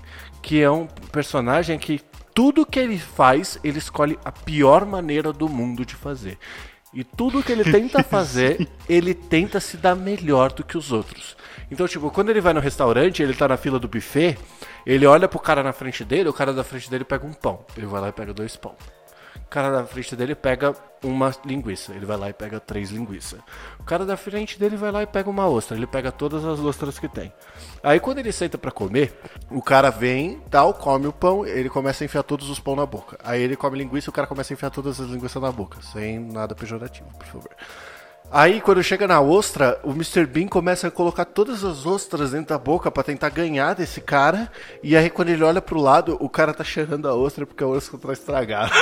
[0.43, 2.01] Que é um personagem que
[2.33, 6.39] tudo que ele faz, ele escolhe a pior maneira do mundo de fazer.
[6.93, 11.37] E tudo que ele tenta fazer, ele tenta se dar melhor do que os outros.
[11.71, 14.39] Então, tipo, quando ele vai no restaurante, ele tá na fila do buffet,
[14.85, 17.65] ele olha pro cara na frente dele, o cara da frente dele pega um pão.
[17.77, 18.75] Ele vai lá e pega dois pão.
[19.47, 20.75] O cara da frente dele pega
[21.05, 23.39] uma linguiça, ele vai lá e pega três linguiças.
[23.79, 26.59] O cara da frente dele vai lá e pega uma ostra, ele pega todas as
[26.59, 27.33] ostras que tem.
[27.81, 29.17] Aí quando ele senta pra comer,
[29.49, 32.85] o cara vem, tal, come o pão, ele começa a enfiar todos os pão na
[32.85, 33.19] boca.
[33.23, 36.19] Aí ele come linguiça, o cara começa a enfiar todas as linguiças na boca, sem
[36.19, 37.51] nada pejorativo, por favor.
[38.31, 40.27] Aí, quando chega na ostra, o Mr.
[40.27, 44.51] Bean começa a colocar todas as ostras dentro da boca pra tentar ganhar desse cara.
[44.83, 47.67] E aí, quando ele olha pro lado, o cara tá cheirando a ostra porque a
[47.67, 48.73] ostra tá estragada.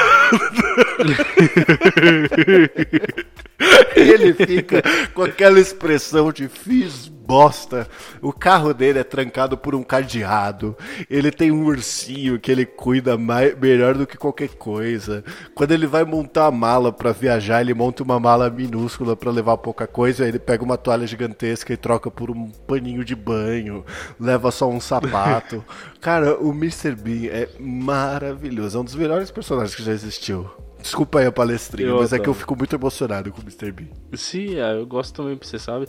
[3.95, 7.89] ele fica com aquela expressão de fiz bosta.
[8.21, 10.77] O carro dele é trancado por um cadeado.
[11.09, 15.25] Ele tem um ursinho que ele cuida mais, melhor do que qualquer coisa.
[15.55, 19.57] Quando ele vai montar a mala pra viajar, ele monta uma mala minúscula pra levar
[19.59, 20.27] pouca coisa.
[20.27, 23.85] Ele pega uma toalha gigantesca e troca por um paninho de banho.
[24.21, 25.65] Leva só um sapato.
[26.01, 26.95] Cara, o Mr.
[26.95, 28.77] Bean é maravilhoso.
[28.77, 30.49] É um dos melhores personagens que já existiu.
[30.81, 32.39] Desculpa aí a palestrinha, Eu mas é que eu adoro.
[32.41, 33.73] fico muito emocionado com o Mr.
[33.73, 33.89] Bean.
[34.15, 35.87] Sim, é, eu gosto também, você sabe.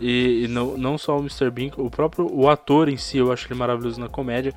[0.00, 1.50] E, e não, não só o Mr.
[1.50, 4.54] Bean, o próprio o ator em si, eu acho ele maravilhoso na comédia.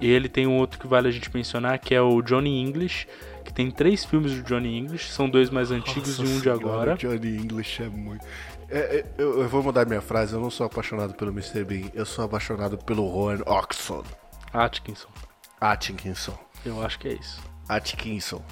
[0.00, 3.06] E ele tem um outro que vale a gente mencionar, que é o Johnny English,
[3.44, 6.42] que tem três filmes do Johnny English, são dois mais antigos Nossa e um de
[6.42, 6.94] senhora, agora.
[6.96, 8.24] Johnny English é muito.
[8.70, 11.64] É, é, eu, eu vou mudar minha frase, eu não sou apaixonado pelo Mr.
[11.64, 14.04] Bean, eu sou apaixonado pelo Rowan Oxon.
[14.52, 15.08] Atkinson,
[15.60, 16.38] Atkinson.
[16.64, 17.42] eu acho que é isso.
[17.68, 18.42] Atkinson.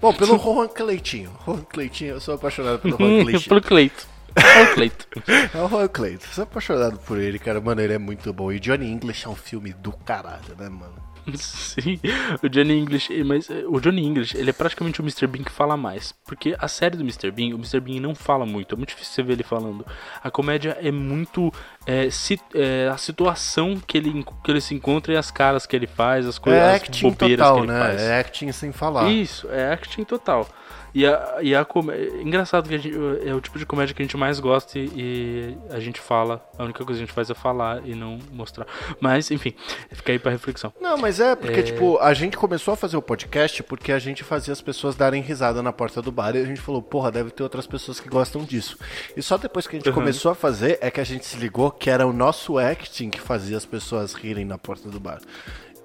[0.00, 1.30] Bom, pelo Rowan Cleitinho.
[1.44, 3.48] Rowan Cleitinho, eu sou apaixonado pelo Rowan Cleitinho.
[3.48, 4.11] Pelo Cleito.
[4.34, 5.06] Pelo Cleito.
[5.54, 7.60] É o Rowan Cleiton, sou apaixonado por ele, cara.
[7.60, 8.52] Mano, ele é muito bom.
[8.52, 11.12] E Johnny English é um filme do caralho, né, mano?
[11.36, 12.00] Sim,
[12.42, 15.26] o Johnny English, mas eh, o Johnny English, ele é praticamente o Mr.
[15.26, 16.12] Bean que fala mais.
[16.26, 17.30] Porque a série do Mr.
[17.30, 17.80] Bean, o Mr.
[17.80, 19.86] Bean não fala muito, é muito difícil você ver ele falando.
[20.22, 21.52] A comédia é muito
[21.86, 25.74] é, si- é, a situação que ele, que ele se encontra e as caras que
[25.74, 27.80] ele faz, as coisas, É as acting bobeiras total, que ele né?
[27.80, 28.00] faz.
[28.02, 29.10] É acting sem falar.
[29.10, 30.48] Isso, é acting total.
[30.94, 32.94] E a, e a comé- Engraçado que a gente,
[33.26, 36.46] é o tipo de comédia que a gente mais gosta e, e a gente fala.
[36.58, 38.66] A única coisa que a gente faz é falar e não mostrar.
[39.00, 39.54] Mas, enfim,
[39.90, 40.70] fica aí pra reflexão.
[40.78, 41.62] Não, mas é porque, É.
[41.62, 45.22] tipo, a gente começou a fazer o podcast porque a gente fazia as pessoas darem
[45.22, 48.10] risada na porta do bar e a gente falou, porra, deve ter outras pessoas que
[48.10, 48.76] gostam disso.
[49.16, 49.94] E só depois que a gente Uhum.
[49.94, 53.20] começou a fazer é que a gente se ligou que era o nosso acting que
[53.20, 55.20] fazia as pesas rirem na porta do bar.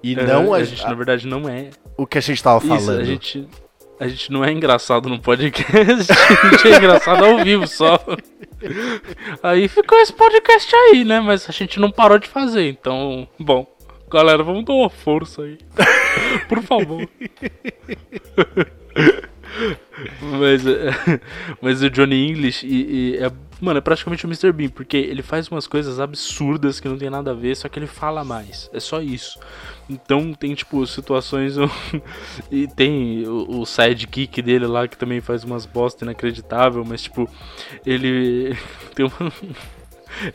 [0.02, 1.70] E não a, a gente, na verdade, não é.
[1.96, 3.00] o que a gente tava Isso, falando.
[3.00, 3.48] a gente.
[4.00, 7.98] A gente não é engraçado no podcast, a gente é engraçado ao vivo só.
[9.42, 11.18] Aí ficou esse podcast aí, né?
[11.18, 13.26] Mas a gente não parou de fazer, então.
[13.40, 13.66] Bom,
[14.08, 15.58] galera, vamos dar uma força aí.
[16.48, 17.08] Por favor.
[20.20, 21.20] Mas, é,
[21.60, 24.52] mas o Johnny English e, e é, mano, é praticamente o Mr.
[24.52, 27.78] Bean, porque ele faz umas coisas absurdas que não tem nada a ver, só que
[27.78, 28.70] ele fala mais.
[28.72, 29.38] É só isso.
[29.88, 31.54] Então tem, tipo, situações.
[32.50, 37.28] e tem o, o sidekick dele lá que também faz umas bosta inacreditável, mas, tipo,
[37.84, 38.56] ele
[38.94, 39.32] tem uma.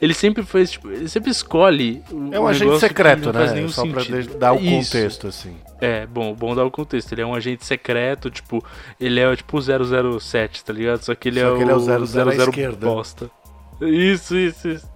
[0.02, 2.02] Ele sempre faz, tipo, ele sempre escolhe.
[2.32, 3.68] É um agente secreto, né?
[3.68, 4.22] Só pra sentido.
[4.32, 4.92] de- dar o Isso.
[4.92, 5.56] contexto, assim.
[5.82, 7.12] É, bom, bom dar o contexto.
[7.12, 8.64] Ele é um agente secreto, tipo,
[9.00, 11.02] ele é tipo o 007, tá ligado?
[11.02, 12.86] Só que ele Só é que ele é o o 00 à 00 esquerda.
[12.88, 13.30] bosta.
[13.90, 14.90] Isso, isso, isso.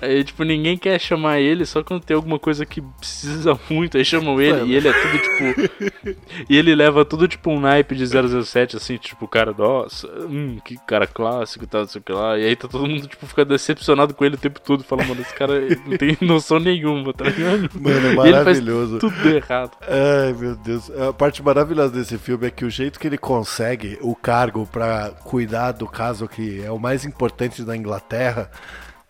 [0.00, 3.96] Aí, tipo, ninguém quer chamar ele só quando tem alguma coisa que precisa muito.
[3.96, 4.66] Aí chamam ele Mano.
[4.66, 6.16] e ele é tudo, tipo.
[6.48, 10.76] e ele leva tudo, tipo, um naipe de 007, assim, tipo, cara, nossa, hum, que
[10.86, 12.38] cara clássico e tal, não sei o que lá.
[12.38, 15.20] E aí tá todo mundo, tipo, fica decepcionado com ele o tempo todo, falando, mano,
[15.20, 15.54] esse cara
[15.86, 17.70] não tem noção nenhuma, tá ligado?
[17.74, 18.98] Mano, é maravilhoso.
[18.98, 19.72] tudo errado.
[19.82, 20.90] Ai, meu Deus.
[20.90, 25.10] A parte maravilhosa desse filme é que o jeito que ele consegue o cargo pra
[25.24, 28.25] cuidar do caso que é o mais importante da Inglaterra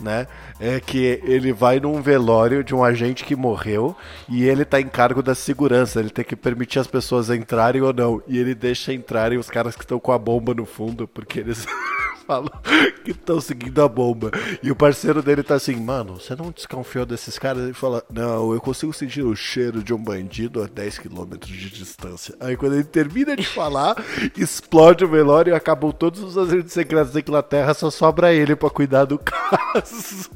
[0.00, 0.26] né?
[0.61, 3.96] É que ele vai num velório de um agente que morreu
[4.29, 6.00] e ele tá em cargo da segurança.
[6.00, 8.22] Ele tem que permitir as pessoas entrarem ou não.
[8.26, 11.66] E ele deixa entrarem os caras que estão com a bomba no fundo, porque eles
[12.26, 12.50] falam
[13.04, 14.30] que estão seguindo a bomba.
[14.62, 17.62] E o parceiro dele tá assim, mano, você não desconfiou desses caras?
[17.62, 21.70] Ele fala, não, eu consigo sentir o cheiro de um bandido a 10 km de
[21.70, 22.34] distância.
[22.40, 23.96] Aí quando ele termina de falar,
[24.36, 28.70] explode o velório e acabam todos os agentes secretos da Inglaterra, só sobra ele para
[28.70, 30.30] cuidar do caso.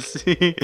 [0.00, 0.54] Sim.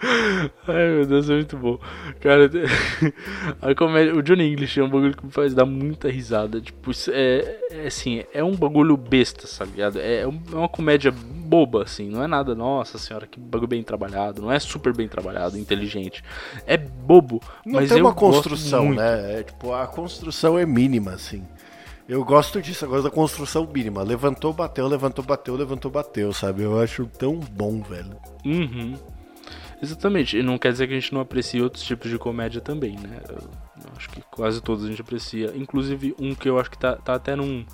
[0.00, 1.78] Ai meu Deus, é muito bom.
[2.20, 2.50] Cara,
[3.60, 6.60] a comédia, o Johnny English é um bagulho que me faz dar muita risada.
[6.60, 9.80] Tipo, é, é assim, é um bagulho besta, sabe?
[9.80, 12.08] É, é uma comédia boba, assim.
[12.08, 14.40] Não é nada, nossa senhora, que bagulho bem trabalhado.
[14.40, 16.22] Não é super bem trabalhado, inteligente.
[16.66, 19.40] É bobo, não mas tem uma construção, né?
[19.40, 21.44] É, tipo, a construção é mínima, assim.
[22.08, 24.02] Eu gosto disso, agora da construção mínima.
[24.02, 26.62] Levantou, bateu, levantou, bateu, levantou, bateu, sabe?
[26.62, 28.16] Eu acho tão bom, velho.
[28.46, 28.94] Uhum.
[29.80, 32.96] Exatamente, e não quer dizer que a gente não aprecie outros tipos de comédia também,
[32.98, 33.20] né?
[33.28, 35.52] Eu acho que quase todos a gente aprecia.
[35.56, 37.64] Inclusive um que eu acho que tá, tá até num,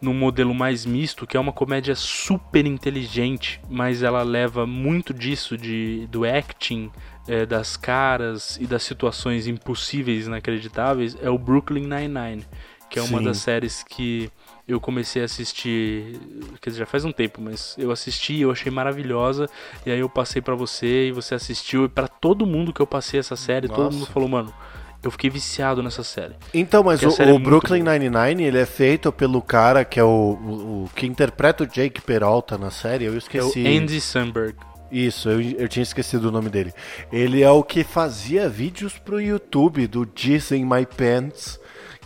[0.00, 5.56] num modelo mais misto, que é uma comédia super inteligente, mas ela leva muito disso
[5.56, 6.90] de, do acting,
[7.26, 12.44] é, das caras e das situações impossíveis, inacreditáveis, é o Brooklyn Nine-Nine,
[12.90, 13.24] que é uma Sim.
[13.24, 14.30] das séries que
[14.70, 16.18] eu comecei a assistir,
[16.60, 19.48] quer dizer, já faz um tempo, mas eu assisti, eu achei maravilhosa,
[19.84, 22.86] e aí eu passei para você e você assistiu, e para todo mundo que eu
[22.86, 23.82] passei essa série, Nossa.
[23.82, 24.54] todo mundo falou, mano,
[25.02, 26.34] eu fiquei viciado nessa série.
[26.54, 30.06] Então, mas o, o é Brooklyn Nine-Nine, ele é feito pelo cara que é o,
[30.06, 33.66] o, o, que interpreta o Jake Peralta na série, eu esqueci.
[33.66, 34.54] É o Andy Samberg.
[34.90, 36.72] Isso, eu, eu tinha esquecido o nome dele.
[37.12, 41.59] Ele é o que fazia vídeos pro YouTube do Disney My Pants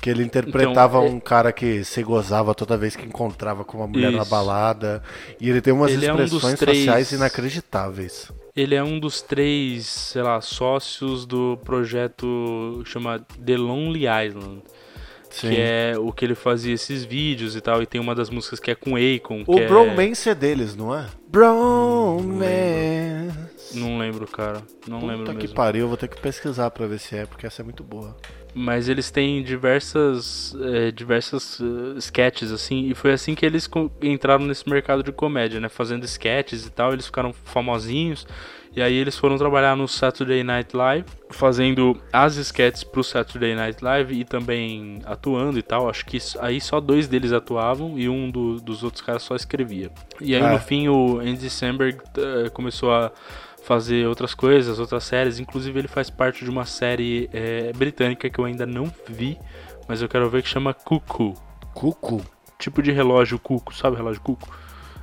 [0.04, 3.86] que ele interpretava então, um cara que se gozava toda vez que encontrava com uma
[3.86, 4.18] mulher isso.
[4.18, 5.02] na balada.
[5.40, 6.78] E ele tem umas ele expressões é um três...
[6.84, 8.30] faciais inacreditáveis.
[8.54, 14.62] Ele é um dos três, sei lá, sócios do projeto que chama The Lonely Island.
[15.30, 15.48] Sim.
[15.48, 17.82] Que é o que ele fazia esses vídeos e tal.
[17.82, 19.42] E tem uma das músicas que é com Akon.
[19.46, 20.32] O Bromance é...
[20.32, 21.06] é deles, não é?
[21.28, 22.44] Bromance.
[23.74, 24.62] Não lembro, cara.
[24.86, 25.54] Não Puta lembro que mesmo.
[25.54, 28.16] pariu, eu vou ter que pesquisar pra ver se é, porque essa é muito boa.
[28.54, 33.68] Mas eles têm diversas, é, diversas uh, sketches, assim, e foi assim que eles
[34.00, 35.68] entraram nesse mercado de comédia, né?
[35.68, 38.26] Fazendo sketches e tal, eles ficaram famosinhos.
[38.76, 43.82] E aí eles foram trabalhar no Saturday Night Live, fazendo as sketches pro Saturday Night
[43.82, 45.88] Live e também atuando e tal.
[45.88, 49.92] Acho que aí só dois deles atuavam e um do, dos outros caras só escrevia.
[50.20, 53.12] E aí no fim o Andy Samberg uh, começou a
[53.64, 55.38] fazer outras coisas, outras séries.
[55.38, 59.38] Inclusive ele faz parte de uma série é, britânica que eu ainda não vi,
[59.88, 61.34] mas eu quero ver que chama Cuckoo.
[61.74, 62.22] Cuckoo?
[62.58, 64.48] Tipo de relógio Cuco, sabe relógio Cuco?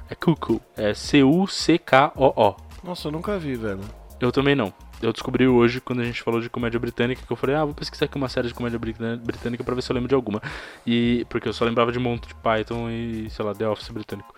[0.09, 2.55] É Cuckoo, é C-U-C-K-O-O.
[2.83, 3.81] Nossa, eu nunca vi, velho.
[4.19, 4.73] Eu também não.
[5.01, 7.73] Eu descobri hoje, quando a gente falou de comédia britânica, que eu falei, ah, vou
[7.73, 10.41] pesquisar aqui uma série de comédia britânica pra ver se eu lembro de alguma.
[10.85, 11.25] E.
[11.27, 14.35] Porque eu só lembrava de Monty Python e, sei lá, The Office britânico.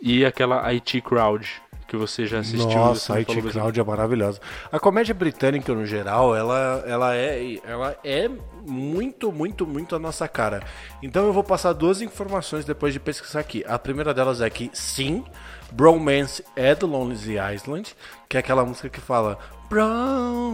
[0.00, 1.60] E aquela IT Crowd,
[1.94, 2.68] que você já assistiu.
[2.68, 4.40] Nossa, a Crowd é maravilhosa.
[4.70, 8.28] A comédia britânica, no geral, ela, ela, é, ela é
[8.66, 10.62] muito, muito, muito a nossa cara.
[11.02, 13.64] Então eu vou passar duas informações depois de pesquisar aqui.
[13.66, 15.24] A primeira delas é que, sim,
[15.72, 17.94] Bromance é do Lonely Island,
[18.28, 20.52] que é aquela música que fala Bromance,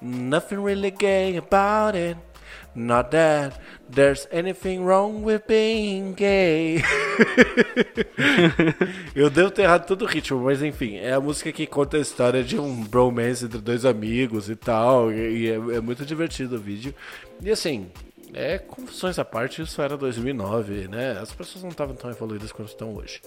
[0.00, 2.18] nothing really gay about it.
[2.78, 3.58] Not that
[3.90, 6.78] there's anything wrong with being gay.
[9.16, 12.00] Eu devo ter errado todo o ritmo, mas enfim, é a música que conta a
[12.00, 15.10] história de um bromance entre dois amigos e tal.
[15.10, 16.94] E é, é muito divertido o vídeo.
[17.42, 17.90] E assim,
[18.32, 21.18] é confusões à parte, isso era 2009, né?
[21.20, 23.20] As pessoas não estavam tão evoluídas quanto estão hoje.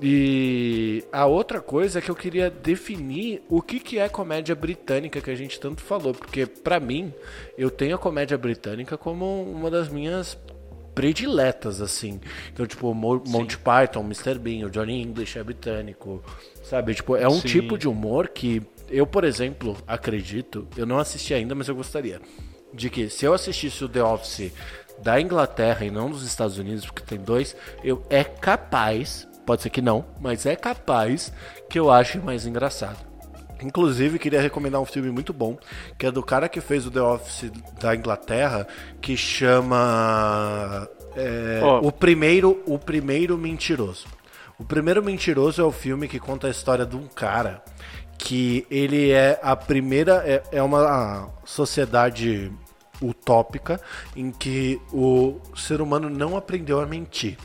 [0.00, 5.20] E a outra coisa é que eu queria definir o que, que é comédia britânica
[5.20, 7.12] que a gente tanto falou, porque para mim
[7.56, 10.38] eu tenho a comédia britânica como uma das minhas
[10.94, 12.20] prediletas, assim.
[12.52, 13.60] Então, tipo, Monty Sim.
[13.62, 14.38] Python, Mr.
[14.38, 16.22] Bean, o Johnny English é britânico,
[16.62, 16.94] sabe?
[16.94, 17.46] Tipo, é um Sim.
[17.46, 22.20] tipo de humor que eu, por exemplo, acredito, eu não assisti ainda, mas eu gostaria,
[22.72, 24.52] de que se eu assistisse o The Office
[24.98, 29.70] da Inglaterra e não dos Estados Unidos, porque tem dois, eu é capaz, pode ser
[29.70, 31.32] que não, mas é capaz
[31.70, 32.98] que eu ache mais engraçado.
[33.62, 35.56] Inclusive, queria recomendar um filme muito bom,
[35.96, 38.68] que é do cara que fez o The Office da Inglaterra,
[39.00, 41.80] que chama é, Ó.
[41.80, 44.06] o primeiro o primeiro mentiroso.
[44.58, 47.62] O primeiro mentiroso é o filme que conta a história de um cara
[48.18, 52.52] que ele é a primeira é, é uma sociedade
[53.00, 53.80] utópica
[54.14, 57.38] em que o ser humano não aprendeu a mentir.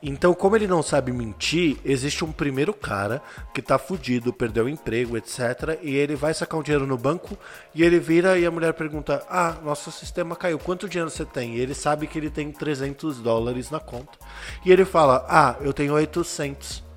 [0.00, 3.20] Então, como ele não sabe mentir, existe um primeiro cara
[3.52, 5.78] que tá fudido, perdeu o emprego, etc.
[5.82, 7.36] E ele vai sacar um dinheiro no banco
[7.74, 11.56] e ele vira e a mulher pergunta: Ah, nosso sistema caiu, quanto dinheiro você tem?
[11.56, 14.18] E ele sabe que ele tem 300 dólares na conta.
[14.64, 16.87] E ele fala: Ah, eu tenho 800.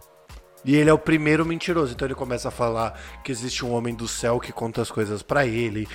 [0.64, 3.95] E ele é o primeiro mentiroso, então ele começa a falar que existe um homem
[3.95, 5.88] do céu que conta as coisas pra ele,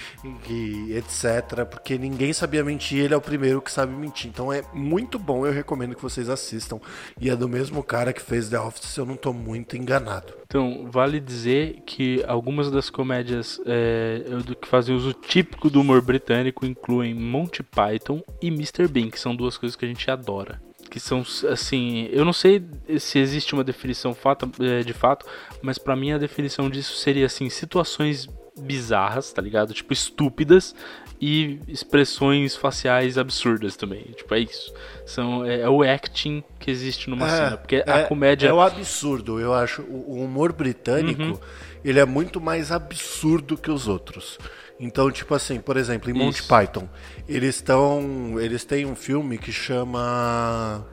[0.91, 1.65] etc.
[1.71, 4.29] Porque ninguém sabia mentir, ele é o primeiro que sabe mentir.
[4.29, 6.81] Então é muito bom, eu recomendo que vocês assistam.
[7.21, 10.35] E é do mesmo cara que fez The Office, se eu não tô muito enganado.
[10.47, 14.23] Então, vale dizer que algumas das comédias é,
[14.61, 18.87] que fazem uso típico do humor britânico incluem Monty Python e Mr.
[18.89, 20.66] Bean, que são duas coisas que a gente adora.
[20.89, 22.63] Que são, assim, eu não sei
[22.99, 24.17] se existe uma definição
[24.61, 25.27] é, de fato,
[25.63, 28.29] mas pra mim a definição disso seria, assim, situações
[28.59, 29.75] bizarras, tá ligado?
[29.75, 30.75] Tipo, estúpidas
[31.21, 34.03] e expressões faciais absurdas também.
[34.17, 34.73] Tipo, é isso.
[35.05, 37.57] São, é, é o acting que existe numa cena.
[37.57, 38.49] Porque a comédia.
[38.49, 39.83] É o absurdo, eu acho.
[39.83, 41.39] O o humor britânico, Uhum.
[41.85, 44.39] ele é muito mais absurdo que os outros.
[44.79, 46.49] Então, tipo assim, por exemplo, em Monty Isso.
[46.49, 46.89] Python,
[47.27, 48.39] eles estão.
[48.39, 50.87] Eles têm um filme que chama.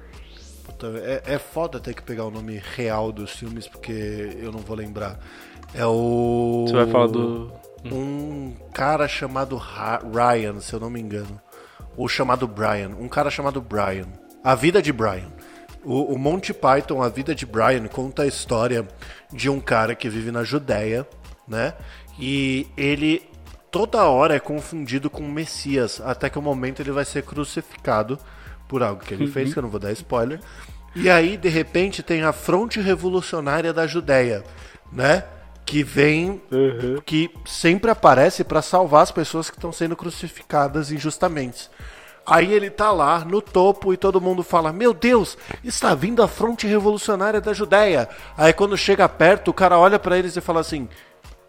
[0.64, 4.60] Puta, é, é foda ter que pegar o nome real dos filmes, porque eu não
[4.60, 5.20] vou lembrar.
[5.74, 6.66] É o.
[6.68, 7.52] Você vai falar do.
[7.86, 11.40] Um cara chamado Ryan, se eu não me engano.
[11.98, 12.92] Ou chamado Brian.
[12.98, 14.08] Um cara chamado Brian.
[14.42, 15.32] A Vida de Brian.
[15.84, 18.88] O, o Monty Python, A Vida de Brian, conta a história
[19.32, 21.06] de um cara que vive na Judéia,
[21.46, 21.74] né?
[22.18, 23.22] E ele
[23.74, 28.20] toda hora é confundido com o Messias, até que o momento ele vai ser crucificado
[28.68, 30.40] por algo que ele fez, que eu não vou dar spoiler.
[30.96, 34.44] E aí, de repente, tem a Fronte Revolucionária da Judéia,
[34.92, 35.24] né?
[35.66, 36.40] Que vem
[37.04, 41.68] que sempre aparece para salvar as pessoas que estão sendo crucificadas injustamente.
[42.28, 46.28] Aí ele tá lá no topo e todo mundo fala: Meu Deus, está vindo a
[46.28, 48.08] fronte revolucionária da Judéia.
[48.38, 50.88] Aí quando chega perto, o cara olha para eles e fala assim: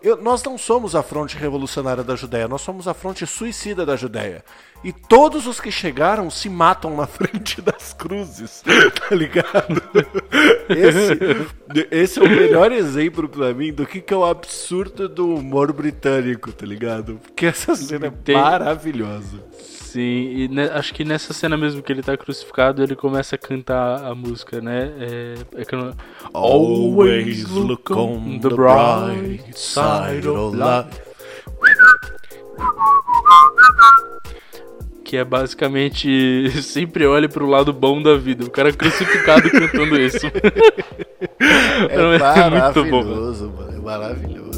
[0.04, 3.96] "Eu- Nós não somos a fronte revolucionária da Judéia, nós somos a fronte suicida da
[3.96, 4.44] Judéia.
[4.84, 8.62] E todos os que chegaram se matam na frente das cruzes,
[9.08, 9.82] tá ligado?
[10.68, 15.34] Esse, esse é o melhor exemplo pra mim do que, que é o absurdo do
[15.34, 17.18] humor britânico, tá ligado?
[17.22, 19.42] Porque essa cena é Tem- maravilhosa.
[19.94, 23.38] Sim, e ne- acho que nessa cena mesmo que ele tá crucificado, ele começa a
[23.38, 24.90] cantar a música, né?
[24.98, 25.92] É, é que não-
[26.32, 31.00] Always look on the bright side of life.
[35.04, 38.44] Que é basicamente sempre olhe pro lado bom da vida.
[38.44, 40.26] O cara crucificado cantando isso.
[40.26, 41.98] É
[42.74, 43.04] muito bom.
[43.04, 43.70] mano.
[43.76, 44.53] É maravilhoso.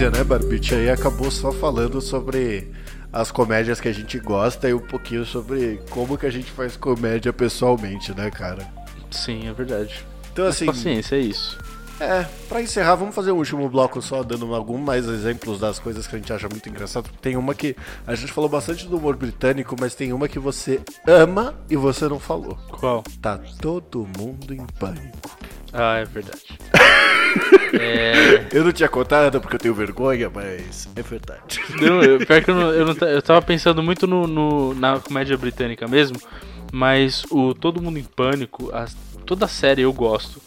[0.00, 0.74] Comédia, né, Barbite?
[0.74, 2.70] Aí acabou só falando sobre
[3.12, 6.74] as comédias que a gente gosta e um pouquinho sobre como que a gente faz
[6.74, 8.66] comédia pessoalmente, né, cara?
[9.10, 10.02] Sim, é verdade.
[10.32, 11.58] Então, Mas assim, paciência, é isso.
[12.00, 16.06] é, pra encerrar, vamos fazer um último bloco só, dando alguns mais exemplos das coisas
[16.06, 17.10] que a gente acha muito engraçado.
[17.20, 17.76] Tem uma que
[18.06, 22.08] a gente falou bastante do humor britânico, mas tem uma que você ama e você
[22.08, 22.56] não falou.
[22.70, 23.04] Qual?
[23.20, 25.36] Tá todo mundo em pânico.
[25.74, 26.58] Ah, é verdade.
[27.74, 28.46] É.
[28.52, 31.60] Eu não tinha contado porque eu tenho vergonha, mas é verdade.
[31.80, 34.98] Não, eu, pior que eu, não, eu, não, eu tava pensando muito no, no- na
[34.98, 36.16] comédia britânica mesmo,
[36.72, 38.96] mas o Todo Mundo em Pânico, as-
[39.26, 40.40] toda a série eu gosto.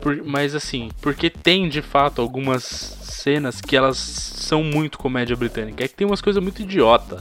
[0.00, 5.84] Por- mas assim, porque tem de fato algumas cenas que elas são muito comédia britânica.
[5.84, 7.20] É que tem umas coisas muito idiota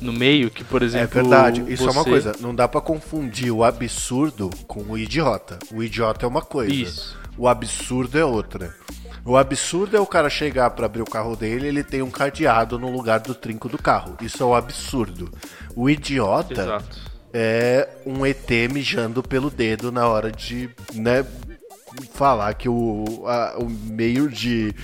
[0.00, 1.14] no meio, que por É exemplo.
[1.14, 2.32] verdade, isso é uma você- coisa.
[2.40, 5.58] Não dá pra confundir o absurdo com o idiota.
[5.72, 6.72] O idiota é uma coisa.
[6.72, 7.18] Isso.
[7.36, 8.74] O absurdo é outra.
[9.24, 12.78] O absurdo é o cara chegar para abrir o carro dele, ele tem um cadeado
[12.78, 14.16] no lugar do trinco do carro.
[14.20, 15.30] Isso é o absurdo.
[15.76, 16.98] O idiota Exato.
[17.32, 21.24] é um ET mijando pelo dedo na hora de, né,
[22.12, 24.74] falar que o, a- o meio de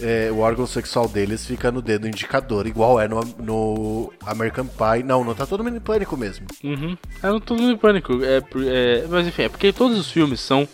[0.00, 5.02] é, o órgão sexual deles fica no dedo indicador, igual é no, no American Pie.
[5.04, 6.46] Não, não tá todo mundo em pânico mesmo.
[6.64, 6.96] Uhum.
[7.22, 8.24] É um todo mundo em pânico.
[8.24, 10.66] É, é, mas enfim, é porque todos os filmes são.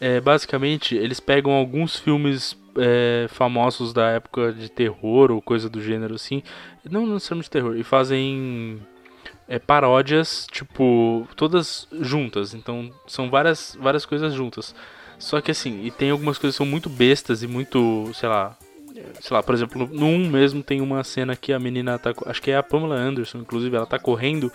[0.00, 5.82] É, basicamente, eles pegam alguns filmes é, famosos da época de terror ou coisa do
[5.82, 6.42] gênero assim.
[6.88, 7.76] Não necessariamente terror.
[7.76, 8.80] E fazem
[9.48, 12.54] é, paródias, tipo, todas juntas.
[12.54, 14.74] Então são várias, várias coisas juntas.
[15.18, 18.56] Só que assim, e tem algumas coisas que são muito bestas e muito, sei lá.
[19.20, 22.12] Sei lá, por exemplo, no 1 mesmo tem uma cena que a menina tá.
[22.26, 24.52] Acho que é a Pamela Anderson, inclusive, ela tá correndo.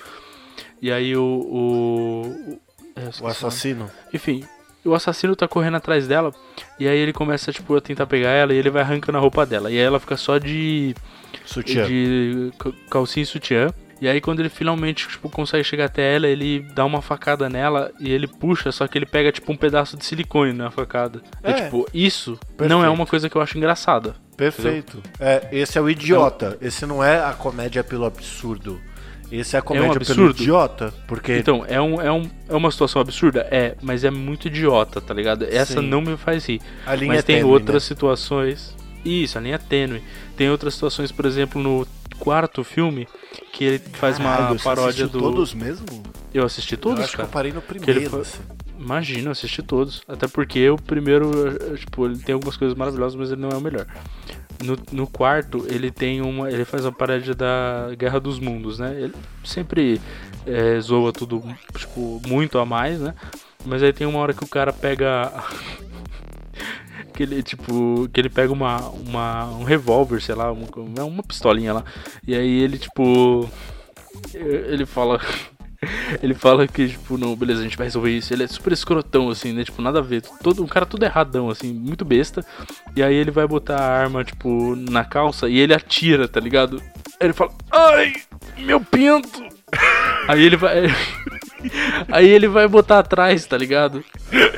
[0.82, 1.24] E aí o.
[1.24, 2.60] O, o,
[2.96, 3.89] é, assassino.
[4.14, 4.46] Enfim,
[4.86, 6.34] o assassino tá correndo atrás dela.
[6.80, 9.46] E aí ele começa, tipo, a tentar pegar ela e ele vai arrancando a roupa
[9.46, 9.72] dela.
[9.72, 10.96] E aí ela fica só de.
[11.46, 11.86] Sutiã.
[11.88, 13.68] de ca- calcinha e sutiã.
[14.02, 17.92] E aí quando ele finalmente, tipo, consegue chegar até ela, ele dá uma facada nela
[18.00, 21.22] e ele puxa, só que ele pega, tipo, um pedaço de silicone na facada.
[21.42, 21.54] É, É.
[21.66, 22.84] tipo, isso não Perfeito.
[22.86, 24.16] é uma coisa que eu acho engraçada.
[24.36, 25.02] Perfeito.
[25.20, 26.58] É, esse é o idiota.
[26.60, 28.82] Esse não é a comédia pelo absurdo.
[29.34, 30.42] Esse é a comédia pelo absurdo.
[30.42, 30.94] idiota.
[31.08, 33.48] Porque Então, é, um, é, um, é uma situação absurda?
[33.50, 35.44] É, mas é muito idiota, tá ligado?
[35.50, 35.88] Essa Sim.
[35.88, 36.62] não me faz rir.
[36.86, 37.88] Mas é tem tênue, outras né?
[37.88, 38.76] situações.
[39.04, 40.04] Isso, a linha é tênue.
[40.38, 41.86] Tem outras situações, por exemplo, no
[42.20, 43.07] quarto filme,
[43.51, 45.20] que ele faz Caralho, uma paródia do.
[45.20, 45.86] todos mesmo?
[46.34, 47.30] Eu assisti eu todos, acho que cara.
[47.30, 48.09] eu parei no primeiro.
[48.09, 48.39] foi- assim.
[48.80, 50.01] Imagina, eu assisti todos.
[50.07, 51.32] Até porque o primeiro,
[51.74, 53.86] eh, tipo, ele tem algumas coisas maravilhosas, mas ele não é o melhor.
[54.64, 56.49] No, no quarto, ele tem uma.
[56.51, 58.93] Ele faz uma paródia da Guerra dos Mundos, né?
[58.99, 60.01] Ele sempre
[60.45, 61.41] eh, zoa tudo,
[61.78, 63.14] tipo, muito a mais, né?
[63.66, 65.32] Mas aí tem uma hora que o cara pega.
[67.04, 68.10] Que ele, tipo.
[68.12, 68.80] Que ele pega uma.
[68.89, 70.68] uma um revólver, sei lá, uma,
[71.04, 71.84] uma pistolinha lá.
[72.28, 73.49] E aí ele, tipo.
[74.34, 75.20] Ele fala.
[76.22, 78.34] Ele fala que, tipo, não, beleza, a gente vai resolver isso.
[78.34, 79.66] Ele é super escrotão, assim, né?
[79.66, 80.22] Tipo, nada a ver.
[80.41, 82.41] Todo, um cara tudo erradão, assim, muito besta.
[82.95, 86.82] E aí ele vai botar a arma, tipo, na calça e ele atira, tá ligado?
[87.20, 88.14] Aí ele fala, ai,
[88.60, 89.43] meu pinto!
[90.28, 90.84] Aí ele vai.
[92.12, 94.04] Aí ele vai botar atrás, tá ligado?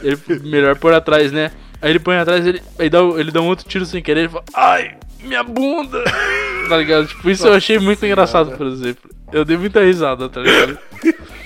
[0.03, 1.51] Ele, melhor pôr atrás, né?
[1.81, 4.29] Aí ele põe atrás, ele, aí dá, ele dá um outro tiro sem querer, ele
[4.29, 6.03] fala, ai, minha bunda!
[6.67, 7.05] Tá ligado?
[7.05, 9.07] Tipo, isso eu achei muito engraçado, por exemplo.
[9.31, 10.79] Eu dei muita risada, tá ligado?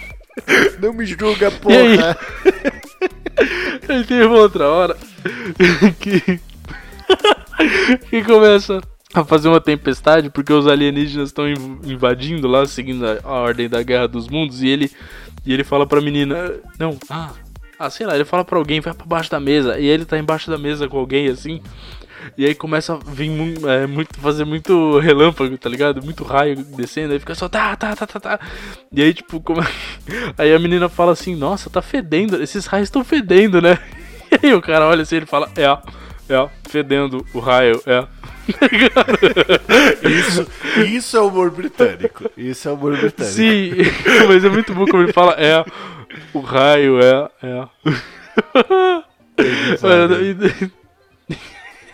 [0.81, 1.97] Não me julga, E aí?
[1.97, 2.17] porra.
[3.89, 4.97] Aí uma outra hora
[5.99, 6.39] que.
[8.09, 8.79] que começa
[9.13, 13.67] a fazer uma tempestade porque os alienígenas estão inv- invadindo lá, seguindo a, a ordem
[13.67, 14.89] da Guerra dos Mundos, e ele,
[15.45, 17.31] e ele fala pra menina: Não, ah,
[17.79, 20.19] ah, sei lá, ele fala pra alguém, vai pra baixo da mesa, e ele tá
[20.19, 21.61] embaixo da mesa com alguém assim.
[22.37, 23.31] E aí começa a vir
[23.67, 26.03] é, muito, fazer muito relâmpago, tá ligado?
[26.03, 28.39] Muito raio descendo, aí fica só tá, tá, tá, tá, tá.
[28.91, 29.61] E aí, tipo, como...
[30.37, 33.77] aí a menina fala assim, nossa, tá fedendo, esses raios estão fedendo, né?
[34.43, 35.65] E aí o cara olha assim, ele fala, é,
[36.31, 38.05] é, fedendo o raio, é.
[40.07, 40.47] Isso,
[40.85, 42.29] isso é humor britânico.
[42.37, 43.33] Isso é humor britânico.
[43.33, 43.71] Sim,
[44.27, 45.63] mas é muito bom como ele fala, é,
[46.33, 47.67] o raio, é, é.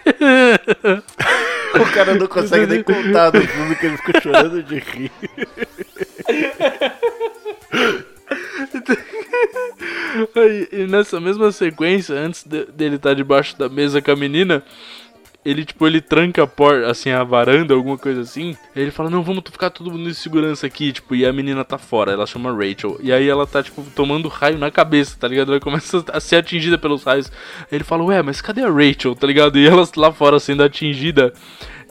[1.80, 5.11] O cara não consegue nem contar no filme que ele fica chorando de rir.
[10.72, 14.63] E nessa mesma sequência, antes de- dele estar debaixo da mesa com a menina,
[15.46, 18.58] ele, tipo, ele tranca a porta, assim, a varanda, alguma coisa assim.
[18.76, 21.78] Ele fala, não, vamos ficar todo mundo em segurança aqui, tipo, e a menina tá
[21.78, 22.98] fora, ela chama Rachel.
[23.00, 25.52] E aí ela tá, tipo, tomando raio na cabeça, tá ligado?
[25.52, 27.32] Ela começa a ser atingida pelos raios.
[27.60, 29.60] Aí ele fala, ué, mas cadê a Rachel, tá ligado?
[29.60, 31.32] E ela lá fora sendo atingida.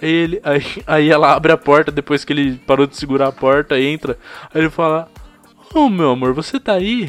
[0.03, 3.33] Aí, ele, aí, aí ela abre a porta depois que ele parou de segurar a
[3.33, 4.19] porta, entra.
[4.53, 5.09] Aí ele fala,
[5.73, 7.09] oh meu amor, você tá aí?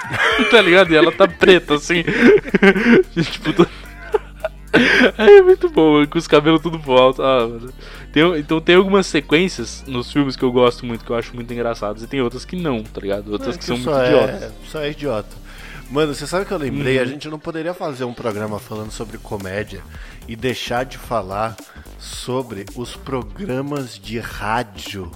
[0.50, 0.92] tá ligado?
[0.92, 2.04] E ela tá preta, assim.
[3.32, 3.66] Tipo,
[5.18, 7.22] é muito bom, com os cabelos tudo pro alto.
[7.22, 7.48] Ah.
[8.12, 11.52] Tem- então tem algumas sequências nos filmes que eu gosto muito, que eu acho muito
[11.52, 13.30] engraçadas, e tem outras que não, tá ligado?
[13.32, 14.52] Outras É que que são muito é- idiotas.
[14.70, 15.46] Só é idiota.
[15.90, 16.96] Mano, você sabe o que eu lembrei?
[16.96, 17.02] Uhum.
[17.02, 19.82] A gente não poderia fazer um programa falando sobre comédia
[20.26, 21.56] e deixar de falar
[21.98, 25.10] sobre os programas de rádio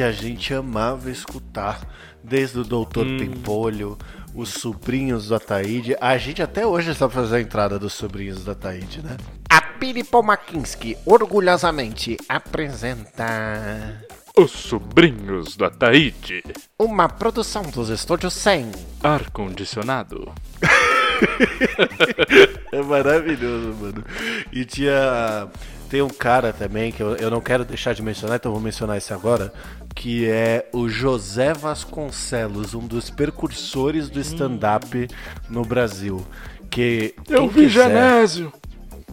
[0.00, 1.78] que a gente amava escutar.
[2.24, 3.18] Desde o Doutor Hum.
[3.18, 3.98] Pimpolho,
[4.34, 5.94] os sobrinhos do Ataíde.
[6.00, 9.18] A gente até hoje sabe fazer a entrada dos sobrinhos do Ataíde, né?
[9.50, 14.02] A Piripo Makinski orgulhosamente apresenta
[14.36, 16.42] Os sobrinhos do Ataíde,
[16.78, 18.70] uma produção dos Estúdios 100.
[19.02, 20.32] ar-condicionado.
[22.72, 24.04] é maravilhoso, mano.
[24.52, 25.48] E tinha.
[25.90, 28.96] Tem um cara também que eu, eu não quero deixar de mencionar, então vou mencionar
[28.96, 29.52] esse agora,
[29.92, 35.08] que é o José Vasconcelos, um dos precursores do stand-up
[35.48, 36.24] no Brasil.
[36.70, 37.88] Que eu vi quiser...
[37.88, 38.52] Genésio!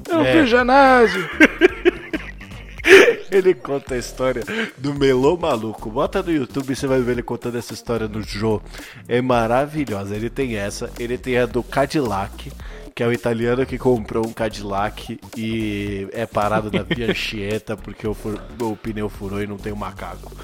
[0.07, 0.34] Eu é.
[0.34, 1.28] vi Genésio!
[3.32, 4.43] Ele conta a história
[4.78, 5.89] do Melô Maluco.
[5.89, 8.61] Bota no YouTube e você vai ver ele contando essa história no Jô.
[9.07, 10.15] É maravilhosa.
[10.15, 12.51] Ele tem essa, ele tem a do Cadillac,
[12.98, 18.18] que é o italiano que comprou um Cadillac e é parado na Pianchieta porque o,
[18.60, 20.36] o pneu furou e não tem um macaco.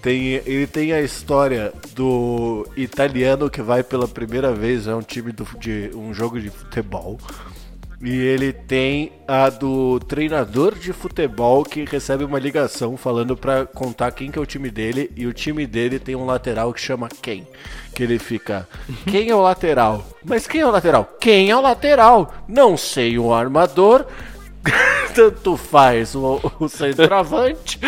[0.00, 5.02] Tem, ele tem a história do italiano que vai pela primeira vez a é um
[5.02, 7.18] time do, de um jogo de futebol
[8.00, 14.10] e ele tem a do treinador de futebol que recebe uma ligação falando para contar
[14.12, 17.10] quem que é o time dele e o time dele tem um lateral que chama
[17.20, 17.46] quem?
[17.94, 18.68] Que ele fica,
[19.08, 20.04] quem é o lateral?
[20.24, 21.08] Mas quem é o lateral?
[21.20, 22.34] Quem é o lateral?
[22.48, 24.04] Não sei, o armador.
[25.14, 27.78] Tanto faz o, o centroavante.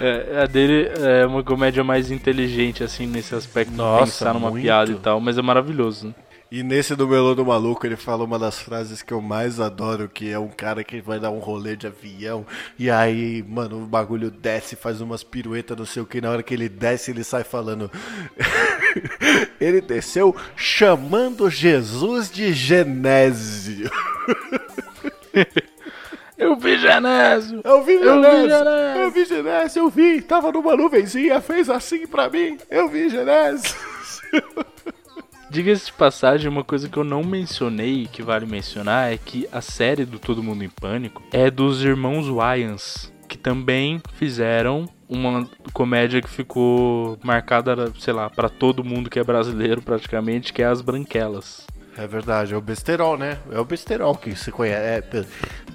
[0.00, 4.50] é, a dele é uma comédia mais inteligente, assim, nesse aspecto Nossa, de pensar numa
[4.50, 4.62] muito.
[4.62, 6.08] piada e tal, mas é maravilhoso.
[6.08, 6.14] Né?
[6.54, 10.06] E nesse do Melô do Maluco, ele fala uma das frases que eu mais adoro,
[10.06, 12.44] que é um cara que vai dar um rolê de avião,
[12.78, 16.42] e aí, mano, o bagulho desce, faz umas piruetas, não sei o que, na hora
[16.42, 17.90] que ele desce, ele sai falando.
[19.58, 23.90] ele desceu chamando Jesus de Genésio.
[26.36, 27.62] Eu vi Genésio!
[27.64, 28.50] Eu vi Genésio!
[29.00, 30.20] Eu vi Genésio, eu vi!
[30.20, 32.58] Tava numa nuvenzinha, fez assim pra mim!
[32.68, 33.76] Eu vi Genésio!
[35.52, 39.60] Diga-se de passagem, uma coisa que eu não mencionei, que vale mencionar, é que a
[39.60, 46.22] série do Todo Mundo em Pânico é dos irmãos Wayans, que também fizeram uma comédia
[46.22, 50.80] que ficou marcada, sei lá, para todo mundo que é brasileiro praticamente, que é As
[50.80, 51.66] Branquelas.
[51.98, 53.36] É verdade, é o besterol, né?
[53.50, 54.82] É o besterol que se conhece.
[54.82, 55.26] É,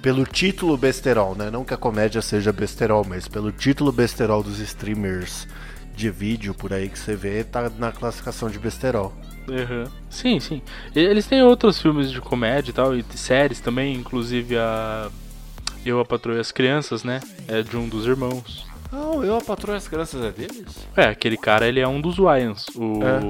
[0.02, 1.52] pelo título besterol, né?
[1.52, 5.46] Não que a comédia seja besterol, mas pelo título besterol dos streamers
[5.94, 9.14] de vídeo por aí que você vê, tá na classificação de besterol.
[9.48, 9.84] Uhum.
[10.10, 10.62] Sim, sim.
[10.94, 15.10] Eles têm outros filmes de comédia e tal, e séries também, inclusive a.
[15.84, 17.20] Eu, a Patroa as Crianças, né?
[17.46, 18.66] É de um dos irmãos.
[18.92, 20.88] Ah, Eu, a Patroa as Crianças é deles?
[20.96, 22.66] É, aquele cara, ele é um dos Wyans.
[22.74, 23.00] O.
[23.02, 23.20] É.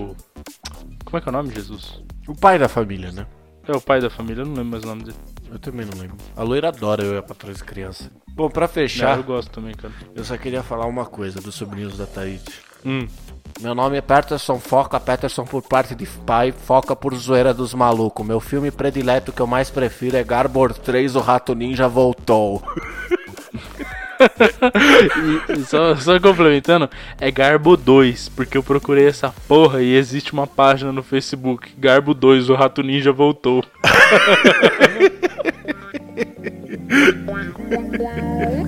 [1.05, 2.03] Como é que é o nome, Jesus?
[2.27, 3.27] O pai da família, né?
[3.67, 5.17] É o pai da família, eu não lembro mais o nome dele.
[5.51, 6.17] Eu também não lembro.
[6.37, 8.11] A loira adora eu e a Patroa as Crianças.
[8.31, 9.11] Bom, pra fechar.
[9.13, 9.93] Não, eu gosto também, cara.
[10.15, 12.45] Eu só queria falar uma coisa dos sobrinhos da Taíde.
[12.85, 13.07] Hum.
[13.61, 18.27] Meu nome é Peterson Foca, Peterson por parte de pai, Foca por zoeira dos malucos.
[18.27, 22.63] Meu filme predileto que eu mais prefiro é Garbor 3, o Rato Ninja voltou.
[25.57, 26.89] e, só, só, complementando,
[27.21, 32.15] é Garbo 2, porque eu procurei essa porra e existe uma página no Facebook, Garbo
[32.15, 33.65] 2, o Rato Ninja voltou.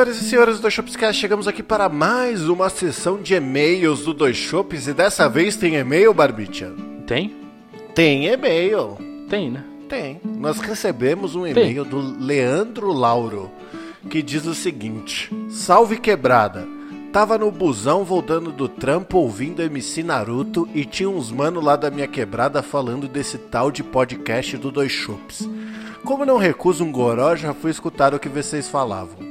[0.00, 4.14] senhoras e senhores do Dois Shopscast, chegamos aqui para mais uma sessão de e-mails do
[4.14, 6.72] Dois Shops e dessa vez tem e-mail, Barbicha?
[7.06, 7.36] Tem?
[7.94, 8.96] Tem e-mail.
[9.28, 9.62] Tem, né?
[9.90, 10.18] Tem.
[10.24, 13.50] Nós recebemos um e-mail do Leandro Lauro
[14.08, 16.66] que diz o seguinte: Salve quebrada.
[17.12, 21.90] Tava no busão voltando do trampo ouvindo MC Naruto e tinha uns mano lá da
[21.90, 25.46] minha quebrada falando desse tal de podcast do Dois Shops.
[26.04, 29.29] Como não recuso um goró, já fui escutar o que vocês falavam.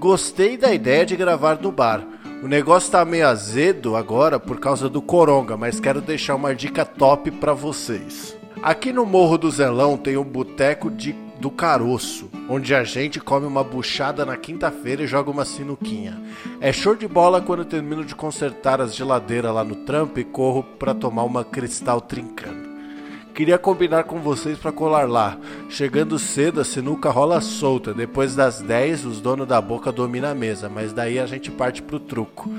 [0.00, 2.02] Gostei da ideia de gravar no bar.
[2.42, 6.86] O negócio tá meio azedo agora por causa do coronga, mas quero deixar uma dica
[6.86, 8.34] top para vocês.
[8.62, 13.46] Aqui no Morro do Zelão tem um boteco de do caroço, onde a gente come
[13.46, 16.18] uma buchada na quinta-feira e joga uma sinuquinha.
[16.62, 20.62] É show de bola quando termino de consertar as geladeiras lá no trampo e corro
[20.62, 22.69] para tomar uma cristal trincando.
[23.40, 25.38] Queria combinar com vocês para colar lá.
[25.70, 27.94] Chegando cedo, a sinuca rola solta.
[27.94, 31.80] Depois das 10, os donos da boca dominam a mesa, mas daí a gente parte
[31.80, 32.50] pro truco.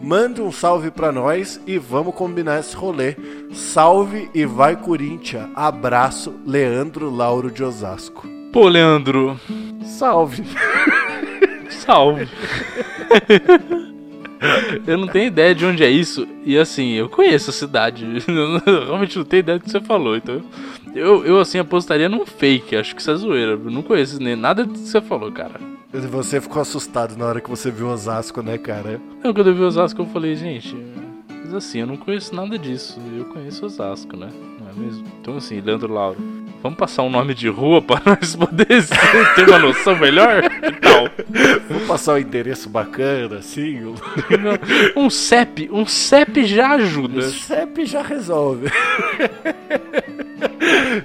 [0.00, 3.16] Mande um salve para nós e vamos combinar esse rolê.
[3.52, 5.50] Salve e vai Corinthians.
[5.54, 8.26] Abraço, Leandro Lauro de Osasco.
[8.50, 9.38] Pô, Leandro.
[9.84, 10.42] Salve.
[11.68, 12.26] salve.
[14.86, 16.26] eu não tenho ideia de onde é isso.
[16.44, 18.06] E assim, eu conheço a cidade.
[18.66, 20.16] Eu realmente não tenho ideia do que você falou.
[20.16, 20.42] Então,
[20.94, 22.76] eu, eu assim, apostaria num fake.
[22.76, 23.52] Acho que isso é zoeira.
[23.52, 25.60] Eu não conheço nem nada do que você falou, cara.
[25.92, 29.00] Você ficou assustado na hora que você viu Osasco, né, cara?
[29.22, 30.76] Não, quando eu vi Osasco, eu falei, gente.
[31.28, 32.98] Mas assim, eu não conheço nada disso.
[33.16, 34.30] Eu conheço Osasco, né?
[34.60, 35.04] Não é mesmo?
[35.20, 36.18] Então, assim, Leandro Lauro.
[36.62, 38.66] Vamos passar um nome de rua para nós poder
[39.34, 40.42] ter uma noção melhor?
[40.42, 41.08] Que tal?
[41.68, 43.80] Vamos passar um endereço bacana, assim?
[44.94, 47.20] um CEP, um CEP já ajuda.
[47.20, 48.68] O CEP já resolve.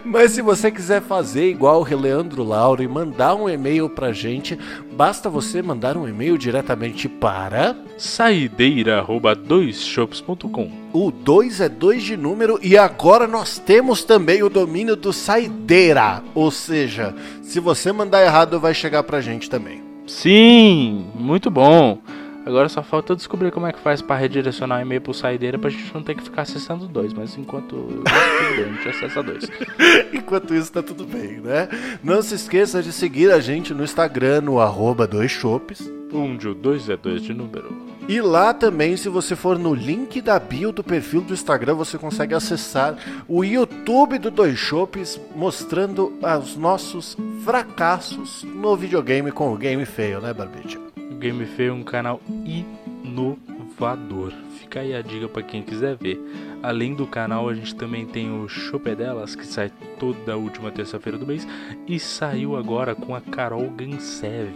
[0.03, 4.59] Mas se você quiser fazer igual o Leandro Lauro e mandar um e-mail pra gente,
[4.93, 10.72] basta você mandar um e-mail diretamente para saideira@doisshops.com.
[10.93, 16.24] O 2 é 2 de número e agora nós temos também o domínio do Saideira.
[16.34, 19.84] Ou seja, se você mandar errado, vai chegar pra gente também.
[20.07, 21.99] Sim, muito bom.
[22.45, 25.69] Agora só falta descobrir como é que faz para redirecionar o e-mail pro saideira pra
[25.69, 27.11] gente não ter que ficar acessando dois.
[27.11, 29.49] Mas enquanto isso, tudo bem, a gente acessa dois.
[30.13, 31.67] enquanto isso, tá tudo bem, né?
[32.03, 35.91] Não se esqueça de seguir a gente no Instagram, no arroba dois chopes.
[36.13, 37.75] Onde o 2 é 2 de número.
[38.07, 41.97] E lá também, se você for no link da bio do perfil do Instagram, você
[41.97, 42.95] consegue acessar
[43.27, 50.21] o YouTube do Dois Chopes, mostrando os nossos fracassos no videogame com o Game Feio,
[50.21, 50.84] né, Barbicha?
[51.26, 54.32] Game Feio é um canal inovador.
[54.59, 56.21] Fica aí a dica para quem quiser ver.
[56.61, 61.26] Além do canal, a gente também tem o Chopedelas, que sai toda última terça-feira do
[61.26, 61.47] mês.
[61.88, 64.53] E saiu agora com a Carol Gansev,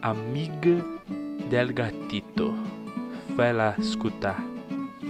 [0.00, 0.84] amiga
[1.50, 2.54] del gatito.
[3.34, 4.51] Vai lá escutar.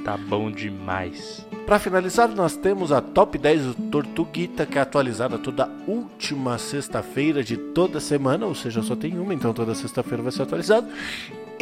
[0.04, 1.46] Tá bom demais.
[1.64, 7.42] Para finalizar, nós temos a Top 10 do Tortuguita, que é atualizada toda última sexta-feira
[7.44, 10.88] de toda semana, ou seja, só tem uma, então toda sexta-feira vai ser atualizado.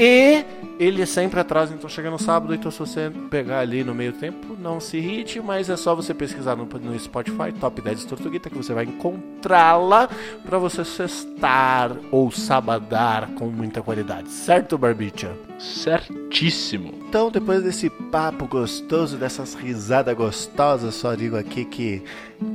[0.03, 0.46] E
[0.78, 4.14] ele é sempre atrasa, então chega no sábado, então se você pegar ali no meio
[4.14, 8.48] tempo, não se irrite, mas é só você pesquisar no, no Spotify, Top 10 Tortuguita,
[8.48, 10.09] que você vai encontrá-la
[10.42, 14.30] para você sextar ou sabadar com muita qualidade.
[14.30, 15.36] Certo, Barbicha?
[15.59, 16.94] Certíssimo.
[17.07, 22.03] Então, depois desse papo gostoso, dessas risadas gostosas, só digo aqui que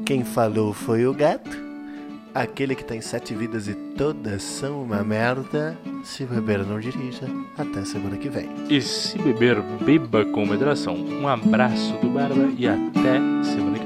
[0.04, 1.65] quem falou foi o gato.
[2.36, 5.78] Aquele que tem sete vidas e todas são uma merda.
[6.04, 7.26] Se beber, não dirija.
[7.58, 8.50] Até semana que vem.
[8.70, 10.96] E se beber, beba com moderação.
[10.96, 13.80] Um abraço do Barba e até semana